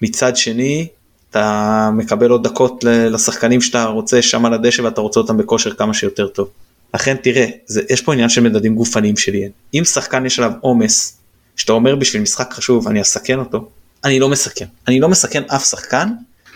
[0.02, 0.88] מצד שני,
[1.30, 5.94] אתה מקבל עוד דקות לשחקנים שאתה רוצה שם על הדשא ואתה רוצה אותם בכושר כמה
[5.94, 6.50] שיותר טוב.
[6.94, 9.50] לכן תראה, זה, יש פה עניין של מדדים גופניים שלי.
[9.74, 11.18] אם שחקן יש עליו עומס,
[11.56, 13.70] שאתה אומר בשביל משחק חשוב אני אסכן אותו,
[14.04, 14.66] אני לא מסכן.
[14.88, 16.10] אני לא מסכן אף שחקן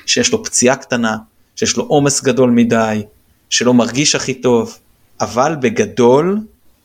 [0.06, 1.18] שיש לו פציעה קטנה,
[1.56, 3.04] שיש לו עומס גדול מדי,
[3.50, 4.78] שלא מרגיש הכי טוב,
[5.22, 6.40] אבל בגדול,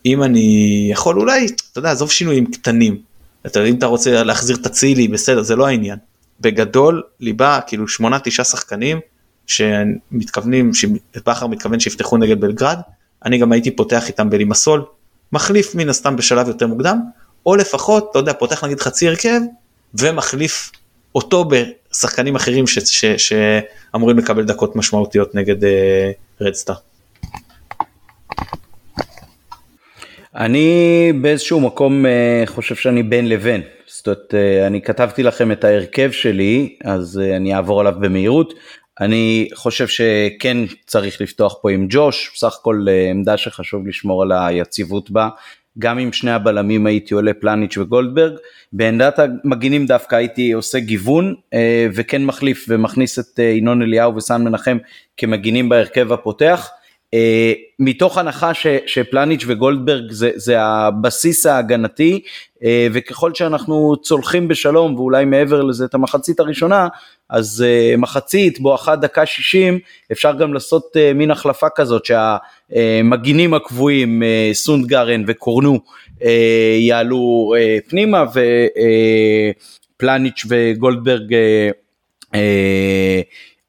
[0.06, 3.00] אם אני יכול אולי, אתה יודע, עזוב שינויים קטנים.
[3.46, 5.98] אתה יודע, אם אתה רוצה להחזיר את אצילי, בסדר, זה לא העניין.
[6.40, 9.00] בגדול, ליבה, כאילו שמונה תשעה שחקנים
[9.46, 12.78] שמתכוונים, שבכר מתכוון שיפתחו נגד בלגרד,
[13.24, 14.84] אני גם הייתי פותח איתם בלימסול,
[15.32, 17.00] מחליף מן הסתם בשלב יותר מוקדם,
[17.46, 19.40] או לפחות, אתה יודע, פותח נגיד חצי הרכב,
[19.94, 20.70] ומחליף
[21.14, 26.74] אותו בשחקנים אחרים ש- ש- שאמורים לקבל דקות משמעותיות נגד אה, רדסטאר.
[30.36, 33.62] אני באיזשהו מקום אה, חושב שאני בין לבין.
[33.86, 38.54] זאת אומרת, אה, אני כתבתי לכם את ההרכב שלי, אז אני אעבור עליו במהירות.
[39.00, 40.56] אני חושב שכן
[40.86, 45.28] צריך לפתוח פה עם ג'וש, בסך הכל עמדה שחשוב לשמור על היציבות בה.
[45.78, 48.32] גם עם שני הבלמים הייתי עולה פלניץ' וגולדברג.
[48.72, 54.44] בעמדת המגינים דווקא הייתי עושה גיוון אה, וכן מחליף ומכניס את אה, ינון אליהו וסן
[54.44, 54.78] מנחם
[55.16, 56.70] כמגינים בהרכב הפותח.
[57.14, 62.20] אה, מתוך הנחה ש, שפלניץ' וגולדברג זה, זה הבסיס ההגנתי
[62.64, 66.88] אה, וככל שאנחנו צולחים בשלום ואולי מעבר לזה את המחצית הראשונה
[67.28, 69.78] אז אה, מחצית בואכה דקה 60
[70.12, 75.80] אפשר גם לעשות אה, מין החלפה כזאת שהמגינים הקבועים אה, סונדגרן וקורנו
[76.24, 78.24] אה, יעלו אה, פנימה
[79.98, 81.34] ופלניץ' וגולדברג
[82.34, 83.20] אה,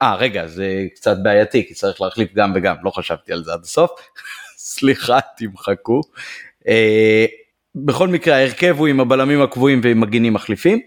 [0.01, 3.59] אה, רגע, זה קצת בעייתי, כי צריך להחליף גם וגם, לא חשבתי על זה עד
[3.63, 3.91] הסוף.
[4.57, 6.01] סליחה, תמחקו.
[6.67, 7.25] אה,
[7.75, 10.79] בכל מקרה, ההרכב הוא עם הבלמים הקבועים ועם מגינים מחליפים.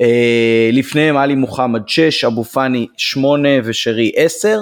[0.00, 4.58] אה, לפניהם עלי מוחמד 6, אבו פאני 8 ושרי 10.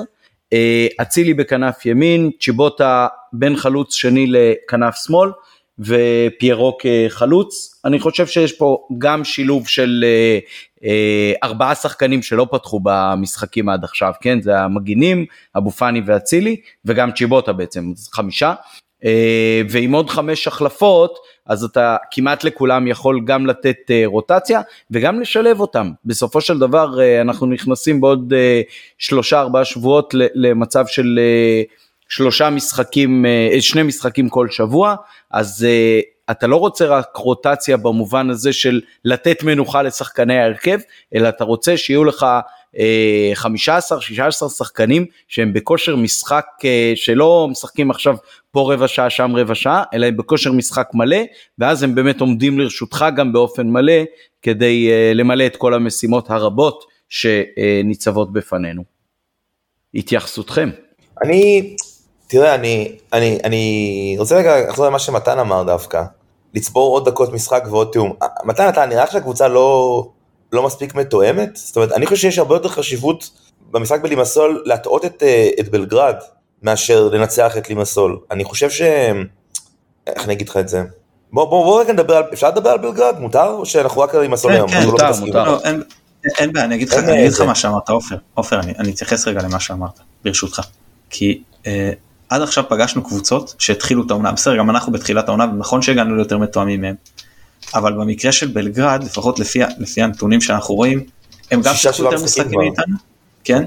[0.52, 5.30] אה, אצילי בכנף ימין, צ'יבוטה בין חלוץ שני לכנף שמאל.
[5.80, 7.80] ופיירו כחלוץ.
[7.84, 10.38] אני חושב שיש פה גם שילוב של אה,
[10.84, 14.40] אה, ארבעה שחקנים שלא פתחו במשחקים עד עכשיו, כן?
[14.40, 15.26] זה המגינים,
[15.56, 18.54] אבו פאני ואצילי, וגם צ'יבוטה בעצם, חמישה.
[19.04, 24.60] אה, ועם עוד חמש החלפות, אז אתה כמעט לכולם יכול גם לתת רוטציה
[24.90, 25.90] וגם לשלב אותם.
[26.04, 26.88] בסופו של דבר
[27.20, 28.32] אנחנו נכנסים בעוד
[28.98, 31.18] שלושה ארבעה שבועות למצב של...
[32.10, 34.94] אה, שלושה משחקים, אה, שני משחקים כל שבוע,
[35.30, 36.00] אז אה,
[36.30, 40.78] אתה לא רוצה רק רוטציה במובן הזה של לתת מנוחה לשחקני ההרכב,
[41.14, 42.26] אלא אתה רוצה שיהיו לך
[42.74, 48.16] 15-16 שחקנים שהם בכושר משחק אה, שלא משחקים עכשיו
[48.50, 51.16] פה רבע שעה שם רבע שעה, אלא הם בכושר משחק מלא,
[51.58, 54.02] ואז הם באמת עומדים לרשותך גם באופן מלא
[54.42, 58.82] כדי אה, למלא את כל המשימות הרבות שניצבות בפנינו.
[59.94, 60.70] התייחסותכם.
[61.24, 61.76] אני,
[62.30, 66.02] תראה, אני, אני, אני רוצה רגע לחזור למה שמתן אמר דווקא.
[66.54, 68.12] לצבור עוד דקות משחק ועוד תיאום.
[68.44, 70.08] מתן, אתה נראה לך שהקבוצה לא,
[70.52, 71.50] לא מספיק מתואמת?
[71.56, 73.30] זאת אומרת, אני חושב שיש הרבה יותר חשיבות
[73.70, 75.22] במשחק בלימסול להטעות את,
[75.60, 76.14] את בלגרד
[76.62, 78.18] מאשר לנצח את לימסול.
[78.30, 78.82] אני חושב ש...
[80.06, 80.82] איך אני אגיד לך את זה?
[81.32, 82.24] בוא, בוא, בוא רגע נדבר על...
[82.32, 83.20] אפשר לדבר על בלגרד?
[83.20, 83.48] מותר?
[83.48, 84.70] או שאנחנו רק על לימסול כן, היום?
[84.70, 85.44] כן, לא מותר, מתעסקים מותר.
[85.44, 85.50] בו?
[85.50, 85.82] לא,
[86.38, 87.44] אין, בעיה, אני אגיד לך, איזה.
[87.44, 90.60] מה שאמרת, עופר, עופר, אני, אתייחס רגע למה שאמרת, ברשותך.
[91.10, 91.92] כי אה,
[92.30, 96.38] עד עכשיו פגשנו קבוצות שהתחילו את העונה, בסדר, גם אנחנו בתחילת העונה, ונכון שהגענו ליותר
[96.38, 96.94] מתואמים מהם.
[97.74, 101.04] אבל במקרה של בלגרד, לפחות לפי, לפי הנתונים שאנחנו רואים,
[101.50, 102.96] הם גם שיחקו יותר משחקים מאיתנו,
[103.44, 103.64] כן?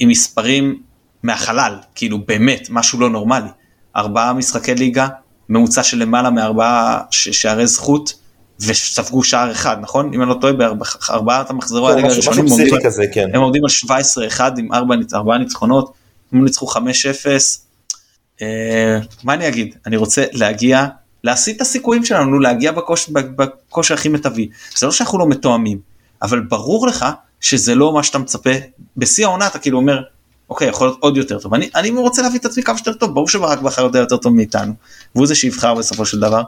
[0.00, 0.80] עם מספרים
[1.22, 3.48] מהחלל, כאילו באמת, משהו לא נורמלי.
[3.96, 5.08] ארבעה משחקי ליגה,
[5.48, 8.14] ממוצע של למעלה מארבעה שערי זכות,
[8.60, 10.14] וספגו שער אחד, נכון?
[10.14, 13.04] אם אני לא טועה, בארבעת המחזורי הליגה משהו משהו הראשונים, הם עומדים פסיכי על- כזה,
[13.12, 13.28] כן.
[13.34, 14.68] הם עומדים על 17-1 עם
[15.14, 15.92] ארבעה ניצחונות,
[16.32, 16.78] הם ניצחו 5-0.
[18.42, 19.74] אה, מה אני אגיד?
[19.86, 20.86] אני רוצה להגיע,
[21.24, 24.48] להסיט את הסיכויים שלנו, נו, להגיע בכוש, בכושר הכי מיטבי.
[24.76, 25.78] זה לא שאנחנו לא מתואמים,
[26.22, 27.06] אבל ברור לך
[27.40, 28.50] שזה לא מה שאתה מצפה.
[28.96, 30.02] בשיא העונה אתה כאילו אומר,
[30.50, 31.54] אוקיי, יכול להיות עוד יותר טוב.
[31.54, 34.34] אני, אני רוצה להביא את עצמי כמה שיותר טוב, ברור שברק בכר יודע יותר טוב
[34.34, 34.72] מאיתנו,
[35.14, 36.42] והוא זה שיבחר בסופו של דבר.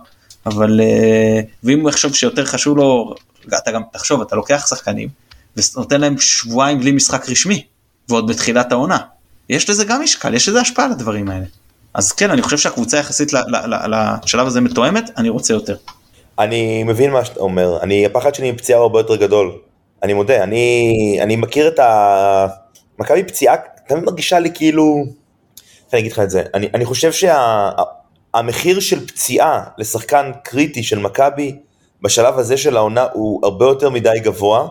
[0.46, 3.14] אבל אה, ואם הוא יחשוב שיותר חשוב לו,
[3.48, 5.08] אתה גם תחשוב, אתה לוקח שחקנים
[5.56, 7.64] ונותן להם שבועיים בלי משחק רשמי,
[8.08, 8.98] ועוד בתחילת העונה.
[9.48, 11.44] יש לזה גם משקל, יש לזה השפעה לדברים האלה.
[11.96, 13.32] אז כן, אני חושב שהקבוצה יחסית
[14.22, 15.76] לשלב הזה מתואמת, אני רוצה יותר.
[16.38, 19.52] אני מבין מה שאתה אומר, אני, הפחד שלי מפציעה הוא הרבה יותר גדול.
[20.02, 22.46] אני מודה, אני, אני מכיר את ה...
[22.98, 23.54] מכבי פציעה,
[23.88, 25.04] תמיד מרגישה לי כאילו...
[25.84, 26.42] איך אני אגיד לך את זה?
[26.54, 31.56] אני, אני חושב שהמחיר של פציעה לשחקן קריטי של מכבי
[32.02, 34.68] בשלב הזה של העונה הוא הרבה יותר מדי גבוה.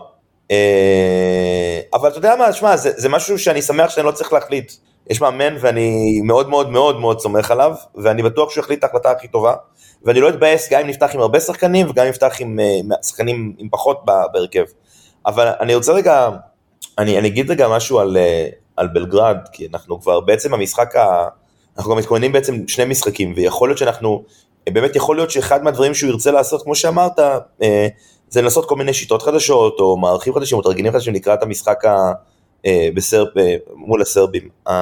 [0.50, 4.72] אה, אבל אתה יודע מה, שמע, זה, זה משהו שאני שמח שאני לא צריך להחליט.
[5.10, 9.10] יש מאמן ואני מאוד מאוד מאוד מאוד סומך עליו, ואני בטוח שהוא יחליט את ההחלטה
[9.10, 9.54] הכי טובה.
[10.04, 12.58] ואני לא אתבאס גם אם נפתח עם הרבה שחקנים וגם אם נפתח עם
[12.92, 14.64] uh, שחקנים עם פחות בהרכב.
[15.26, 16.28] אבל אני רוצה רגע,
[16.98, 21.28] אני, אני אגיד רגע משהו על, uh, על בלגרד, כי אנחנו כבר בעצם המשחק, ה,
[21.76, 24.24] אנחנו גם מתכוננים בעצם שני משחקים, ויכול להיות שאנחנו,
[24.70, 27.18] באמת יכול להיות שאחד מהדברים שהוא ירצה לעשות, כמו שאמרת,
[28.28, 32.12] זה לנסות כל מיני שיטות חדשות, או מערכים חדשים, או תרגילים חדשים לקראת המשחק ה,
[32.94, 33.40] בסרב, uh,
[33.74, 34.48] מול הסרבים.
[34.68, 34.72] Um,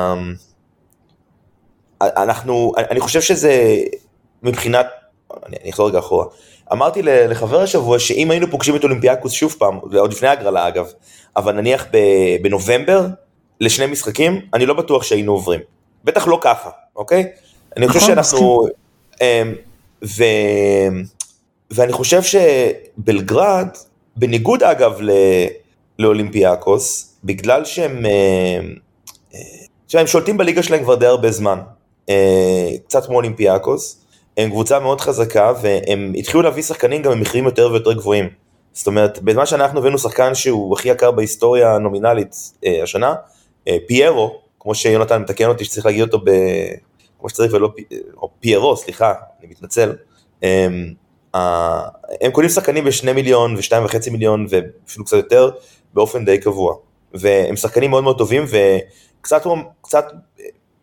[2.01, 3.77] אנחנו, אני חושב שזה
[4.43, 4.87] מבחינת,
[5.47, 6.27] אני אני אחזור רגע אחורה.
[6.73, 10.93] אמרתי לחבר השבוע שאם היינו פוגשים את אולימפיאקוס שוב פעם, עוד לפני ההגרלה אגב,
[11.37, 11.87] אבל נניח
[12.43, 13.07] בנובמבר
[13.61, 15.61] לשני משחקים, אני לא בטוח שהיינו עוברים.
[16.05, 17.27] בטח לא ככה, אוקיי?
[17.77, 18.67] אני חושב נכון, שאנחנו...
[19.21, 19.55] אמ,
[20.05, 20.25] ו...
[21.71, 23.69] ואני חושב שבלגרד,
[24.17, 25.11] בניגוד אגב ל...
[25.99, 28.07] לאולימפיאקוס, בגלל שהם...
[28.07, 28.61] אה,
[29.35, 29.41] אה,
[29.89, 31.59] שהם שולטים בליגה שלהם כבר די הרבה זמן,
[32.09, 34.01] אה, קצת כמו אולימפיאקוס,
[34.37, 38.29] הם קבוצה מאוד חזקה והם התחילו להביא שחקנים גם במחירים יותר ויותר גבוהים.
[38.73, 42.37] זאת אומרת, בזמן שאנחנו הבאנו שחקן שהוא הכי יקר בהיסטוריה הנומינלית
[42.83, 43.15] השנה,
[43.87, 46.31] פיירו, כמו שיונתן מתקן אותי שצריך להגיד אותו ב...
[47.25, 47.85] כמו שצריך ולא פי...
[48.17, 49.93] או פיירו, סליחה, אני מתנצל.
[50.43, 50.67] אה,
[51.35, 51.81] אה,
[52.21, 55.51] הם קונים שחקנים בשני מיליון ושתיים וחצי מיליון ואפילו קצת יותר
[55.95, 56.75] באופן די קבוע.
[57.15, 58.45] והם שחקנים מאוד מאוד טובים
[59.21, 59.43] וקצת
[59.83, 60.13] קצת,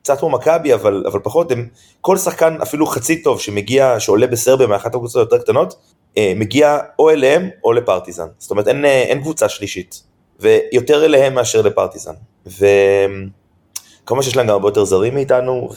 [0.01, 1.67] קצת כמו מכבי אבל, אבל פחות, הם,
[2.01, 5.75] כל שחקן אפילו חצי טוב שמגיע, שעולה בסרביה מאחת הקבוצות היותר קטנות,
[6.17, 8.27] אה, מגיע או אליהם או לפרטיזן.
[8.37, 10.03] זאת אומרת אין, אה, אין קבוצה שלישית,
[10.39, 12.13] ויותר אליהם מאשר לפרטיזן.
[12.45, 15.69] וכמובן שיש להם גם הרבה יותר זרים מאיתנו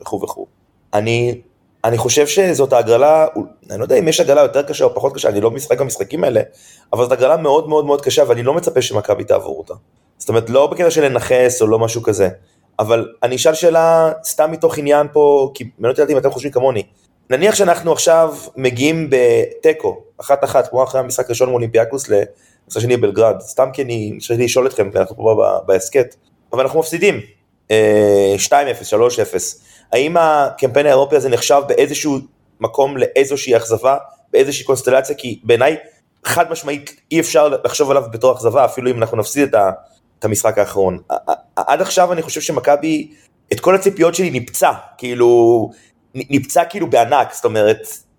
[0.00, 0.46] וכו' וכו'.
[0.94, 1.40] אני,
[1.86, 3.26] אני חושב שזאת ההגרלה,
[3.70, 6.24] אני לא יודע אם יש הגרלה יותר קשה או פחות קשה, אני לא משחק במשחקים
[6.24, 6.40] האלה,
[6.92, 9.74] אבל זאת הגרלה מאוד מאוד מאוד קשה ואני לא מצפה שמכבי תעבור אותה.
[10.18, 12.28] זאת אומרת, לא בקטע של לנכס או לא משהו כזה,
[12.78, 16.52] אבל אני אשאל שאלה סתם מתוך עניין פה, כי אני לא יודעת אם אתם חושבים
[16.52, 16.82] כמוני.
[17.30, 22.96] נניח שאנחנו עכשיו מגיעים בתיקו, אחת אחת, כמו אחרי המשחק הראשון מול אולימפיאקוס לנושא שני
[22.96, 26.14] בלגרד, סתם כי אני רציתי לשאול אתכם, אנחנו פה בהסכת,
[26.52, 27.20] אבל אנחנו מפסידים,
[27.70, 28.50] אה, 2-0,
[28.82, 29.60] 3-0,
[29.92, 32.18] האם הקמפיין האירופי הזה נחשב באיזשהו
[32.60, 33.96] מקום לאיזושהי אכזבה,
[34.32, 35.76] באיזושהי קונסטלציה, כי בעיניי
[36.24, 39.70] חד משמעית אי אפשר לחשוב עליו בתור אכזבה, אפילו אם אנחנו נפסיד את ה...
[40.18, 40.98] את המשחק האחרון.
[41.56, 43.10] עד עכשיו אני חושב שמכבי,
[43.52, 45.70] את כל הציפיות שלי ניפצה, כאילו,
[46.14, 47.78] ניפצה כאילו בענק, זאת אומרת,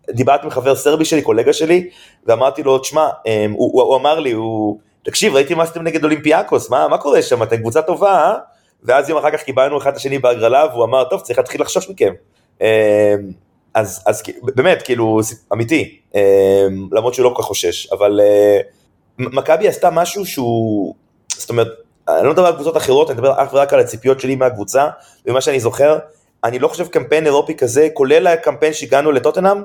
[0.10, 1.90] דיברתי עם חבר סרבי שלי, קולגה שלי,
[2.26, 6.04] ואמרתי לו, תשמע, אמ, הוא, הוא, הוא אמר לי, הוא, תקשיב, ראיתי מה עשיתם נגד
[6.04, 8.38] אולימפיאקוס, מה, מה קורה שם, אתם קבוצה טובה, אה?
[8.84, 11.90] ואז יום אחר כך קיבלנו אחד את השני בהגרלה, והוא אמר, טוב, צריך להתחיל לחשוש
[11.90, 12.14] מכם.
[12.62, 12.68] אמ,
[13.74, 15.20] אז, אז באמת, כאילו,
[15.54, 16.20] אמיתי, אמ,
[16.92, 18.60] למרות שהוא לא כל כך חושש, אבל אה,
[19.20, 20.96] מכבי עשתה משהו שהוא,
[21.34, 21.68] זאת אומרת,
[22.08, 24.88] אני לא מדבר על קבוצות אחרות, אני מדבר אך ורק על הציפיות שלי מהקבוצה,
[25.26, 25.98] ומה שאני זוכר,
[26.44, 29.58] אני לא חושב קמפיין אירופי כזה, כולל הקמפיין שהגענו לטוטנאם,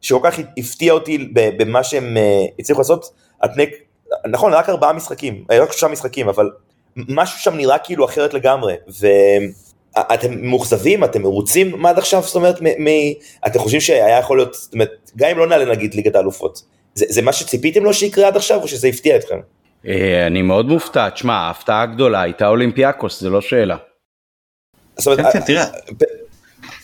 [0.00, 3.10] שכל כך הפתיע אותי במה שהם אה, הצליחו לעשות,
[3.40, 3.66] על פני,
[4.30, 6.50] נכון, רק ארבעה משחקים, אה, רק שלושה משחקים, אבל
[6.96, 8.74] משהו שם נראה כאילו אחרת לגמרי,
[9.96, 13.12] ואתם מאוכזבים, אתם מרוצים מה עד עכשיו, זאת אומרת, מ- מ-
[13.46, 16.62] אתם חושבים שהיה יכול להיות, זאת אומרת, גם אם לא נעלה נגיד ליגת האלופות,
[16.94, 19.38] זה, זה מה שציפיתם לו שיקרה עד עכשיו, או שזה הפתיע אתכם?
[19.86, 23.76] אה, אני מאוד מופתע, תשמע, ההפתעה הגדולה הייתה אולימפיאקוס, זה לא שאלה.
[25.04, 25.64] כן, כן, תראה.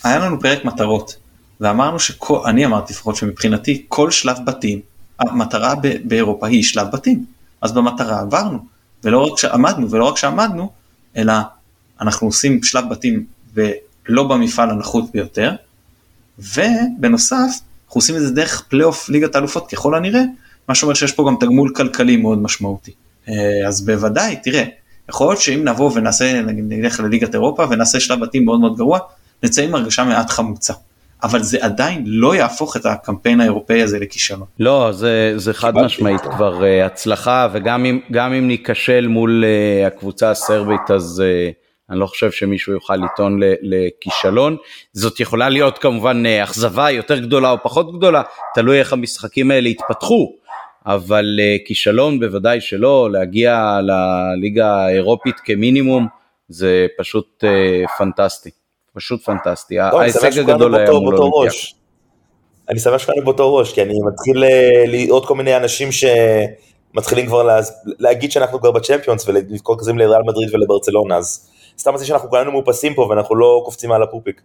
[0.03, 1.17] היה לנו פרק מטרות,
[1.61, 4.81] ואמרנו שכל, אני אמרתי לפחות שמבחינתי כל שלב בתים,
[5.19, 7.25] המטרה ב- באירופה היא שלב בתים,
[7.61, 8.57] אז במטרה עברנו,
[9.03, 10.71] ולא רק שעמדנו, ולא רק שעמדנו,
[11.17, 11.33] אלא
[12.01, 15.51] אנחנו עושים שלב בתים ולא במפעל הנחות ביותר,
[16.39, 17.37] ובנוסף
[17.87, 20.21] אנחנו עושים את זה דרך פלייאוף ליגת האלופות ככל הנראה,
[20.67, 22.91] מה שאומר שיש פה גם תגמול כלכלי מאוד משמעותי.
[23.29, 24.63] אה, אז בוודאי, תראה,
[25.09, 28.99] יכול להיות שאם נבוא ונעשה, נלך לליגת אירופה ונעשה שלב בתים מאוד מאוד גרוע,
[29.43, 30.73] נצא עם הרגשה מעט חמוצה.
[31.23, 34.47] אבל זה עדיין לא יהפוך את הקמפיין האירופאי הזה לכישלון.
[34.59, 40.29] לא, זה, זה חד משמעית כבר uh, הצלחה, וגם אם, אם ניכשל מול uh, הקבוצה
[40.29, 41.53] הסרבית, אז uh,
[41.89, 44.57] אני לא חושב שמישהו יוכל לטעון לכישלון.
[44.93, 48.21] זאת יכולה להיות כמובן uh, אכזבה יותר גדולה או פחות גדולה,
[48.55, 50.31] תלוי איך המשחקים האלה יתפתחו,
[50.85, 56.07] אבל uh, כישלון בוודאי שלא, להגיע לליגה האירופית כמינימום,
[56.49, 58.49] זה פשוט uh, פנטסטי.
[58.97, 61.73] פשוט פנטסטי, לא, ההישג הגדול היה מול אולימפיאקוס.
[62.69, 67.43] אני שמח שקראנו באותו ראש, כי אני מתחיל אה, לראות כל מיני אנשים שמתחילים כבר
[67.43, 67.59] לה...
[67.85, 72.93] להגיד שאנחנו כבר בצ'מפיונס ולקרוא כזה לריאל מדריד ולברצלונה, אז סתם זה שאנחנו כולנו מאופסים
[72.93, 74.41] פה ואנחנו לא קופצים על הפופיק.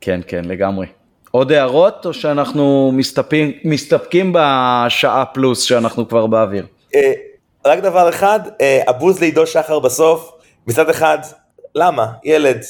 [0.00, 0.86] כן, כן, לגמרי.
[1.30, 6.66] עוד הערות או שאנחנו מסתפקים, מסתפקים בשעה פלוס שאנחנו כבר באוויר?
[6.94, 7.12] אה,
[7.66, 10.32] רק דבר אחד, אה, הבוז לעידו שחר בסוף,
[10.66, 11.18] מצד אחד,
[11.74, 12.06] למה?
[12.24, 12.64] ילד,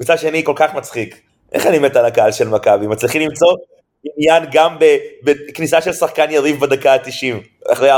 [0.00, 1.20] מצד שני כל כך מצחיק.
[1.52, 3.56] איך אני מת על הקהל של מכבי, מצליחים למצוא
[4.16, 4.76] עניין גם
[5.22, 7.94] בכניסה של שחקן יריב בדקה ה-90, אחרי 4-0.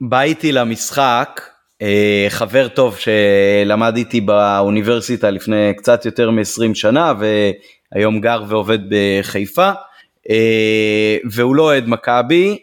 [0.00, 1.40] בא איתי למשחק,
[1.82, 7.12] אה, חבר טוב שלמד איתי באוניברסיטה לפני קצת יותר מ-20 שנה,
[7.92, 9.70] והיום גר ועובד בחיפה,
[10.30, 12.58] אה, והוא לא אוהד מכבי,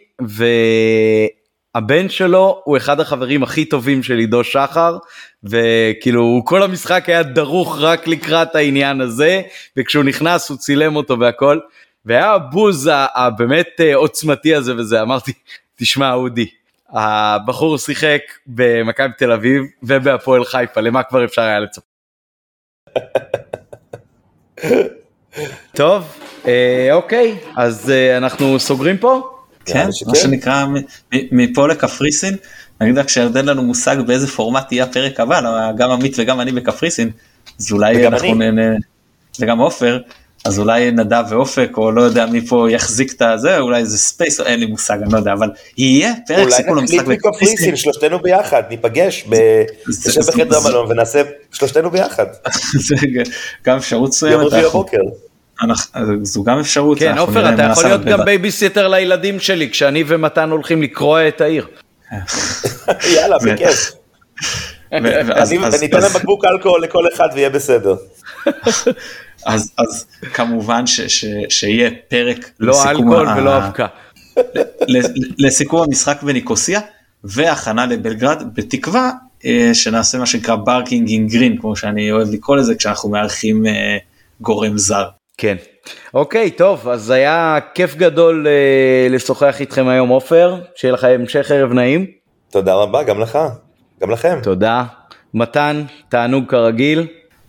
[1.74, 4.98] הבן שלו הוא אחד החברים הכי טובים של עידו שחר
[5.44, 9.42] וכאילו כל המשחק היה דרוך רק לקראת העניין הזה
[9.76, 11.58] וכשהוא נכנס הוא צילם אותו והכל
[12.04, 15.32] והיה הבוז הבאמת אה, עוצמתי הזה וזה אמרתי
[15.76, 16.46] תשמע אודי
[16.90, 21.92] הבחור שיחק במכבי תל אביב ובהפועל חיפה למה כבר אפשר היה לצפות.
[25.76, 26.16] טוב
[26.46, 29.41] אה, אוקיי אז אה, אנחנו סוגרים פה.
[29.66, 30.66] כן, מה שנקרא
[31.12, 32.36] מפה לקפריסין,
[32.80, 36.52] אני יודע כרגע אין לנו מושג באיזה פורמט יהיה הפרק הבא, גם עמית וגם אני
[36.52, 37.10] בקפריסין,
[37.60, 38.76] אז אולי אנחנו נהנה,
[39.40, 39.98] וגם עופר,
[40.44, 44.40] אז אולי נדב ואופק או לא יודע מי פה יחזיק את הזה, אולי זה space,
[44.40, 49.26] אין לי מושג, אני לא יודע, אבל יהיה פרק סיכון למשחק בקפריסין, שלושתנו ביחד, ניפגש,
[49.88, 52.26] נשב בחדר המלון ונעשה שלושתנו ביחד.
[53.66, 54.52] גם אפשרות מסוימת.
[56.22, 56.98] זו גם אפשרות.
[56.98, 61.66] כן, עופר, אתה יכול להיות גם בייביסיטר לילדים שלי, כשאני ומתן הולכים לקרוע את העיר.
[63.14, 63.92] יאללה, בכיף.
[65.72, 67.94] וניתן להם בקבוק אלכוהול לכל אחד ויהיה בסדר.
[69.46, 70.84] אז כמובן
[71.48, 73.86] שיהיה פרק לא אלכוהול ולא אבקה.
[75.38, 76.80] לסיכום המשחק בניקוסיה
[77.24, 79.10] והכנה לבלגרד בתקווה
[79.44, 83.96] אה, שנעשה מה שנקרא barking in green כמו שאני אוהב לקרוא לזה כשאנחנו מארחים אה,
[84.40, 85.08] גורם זר.
[85.38, 85.56] כן.
[86.14, 91.72] אוקיי, טוב, אז היה כיף גדול אה, לשוחח איתכם היום עופר, שיהיה לך המשך ערב
[91.72, 92.06] נעים.
[92.50, 93.38] תודה רבה, גם לך,
[94.00, 94.38] גם לכם.
[94.42, 94.84] תודה.
[95.34, 97.06] מתן, תענוג כרגיל.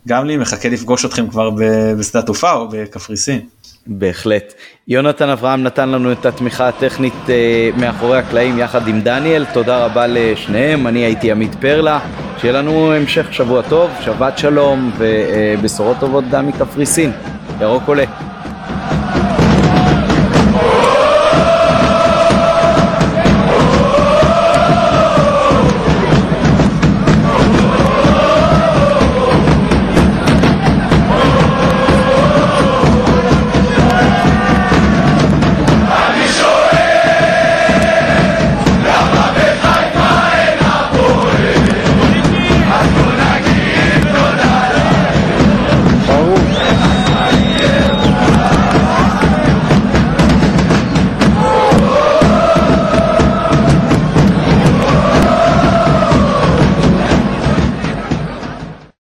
[0.08, 1.50] גם לי, מחכה לפגוש אתכם כבר
[1.98, 3.42] בשדה התעופה או בקפריסין.
[3.88, 4.54] בהחלט.
[4.88, 10.08] יונתן אברהם נתן לנו את התמיכה הטכנית אה, מאחורי הקלעים יחד עם דניאל, תודה רבה
[10.08, 12.00] לשניהם, אני הייתי עמית פרלה,
[12.38, 17.12] שיהיה לנו המשך שבוע טוב, שבת שלום ובשורות טובות גם מקפריסין.
[17.62, 18.04] ירוק עולה.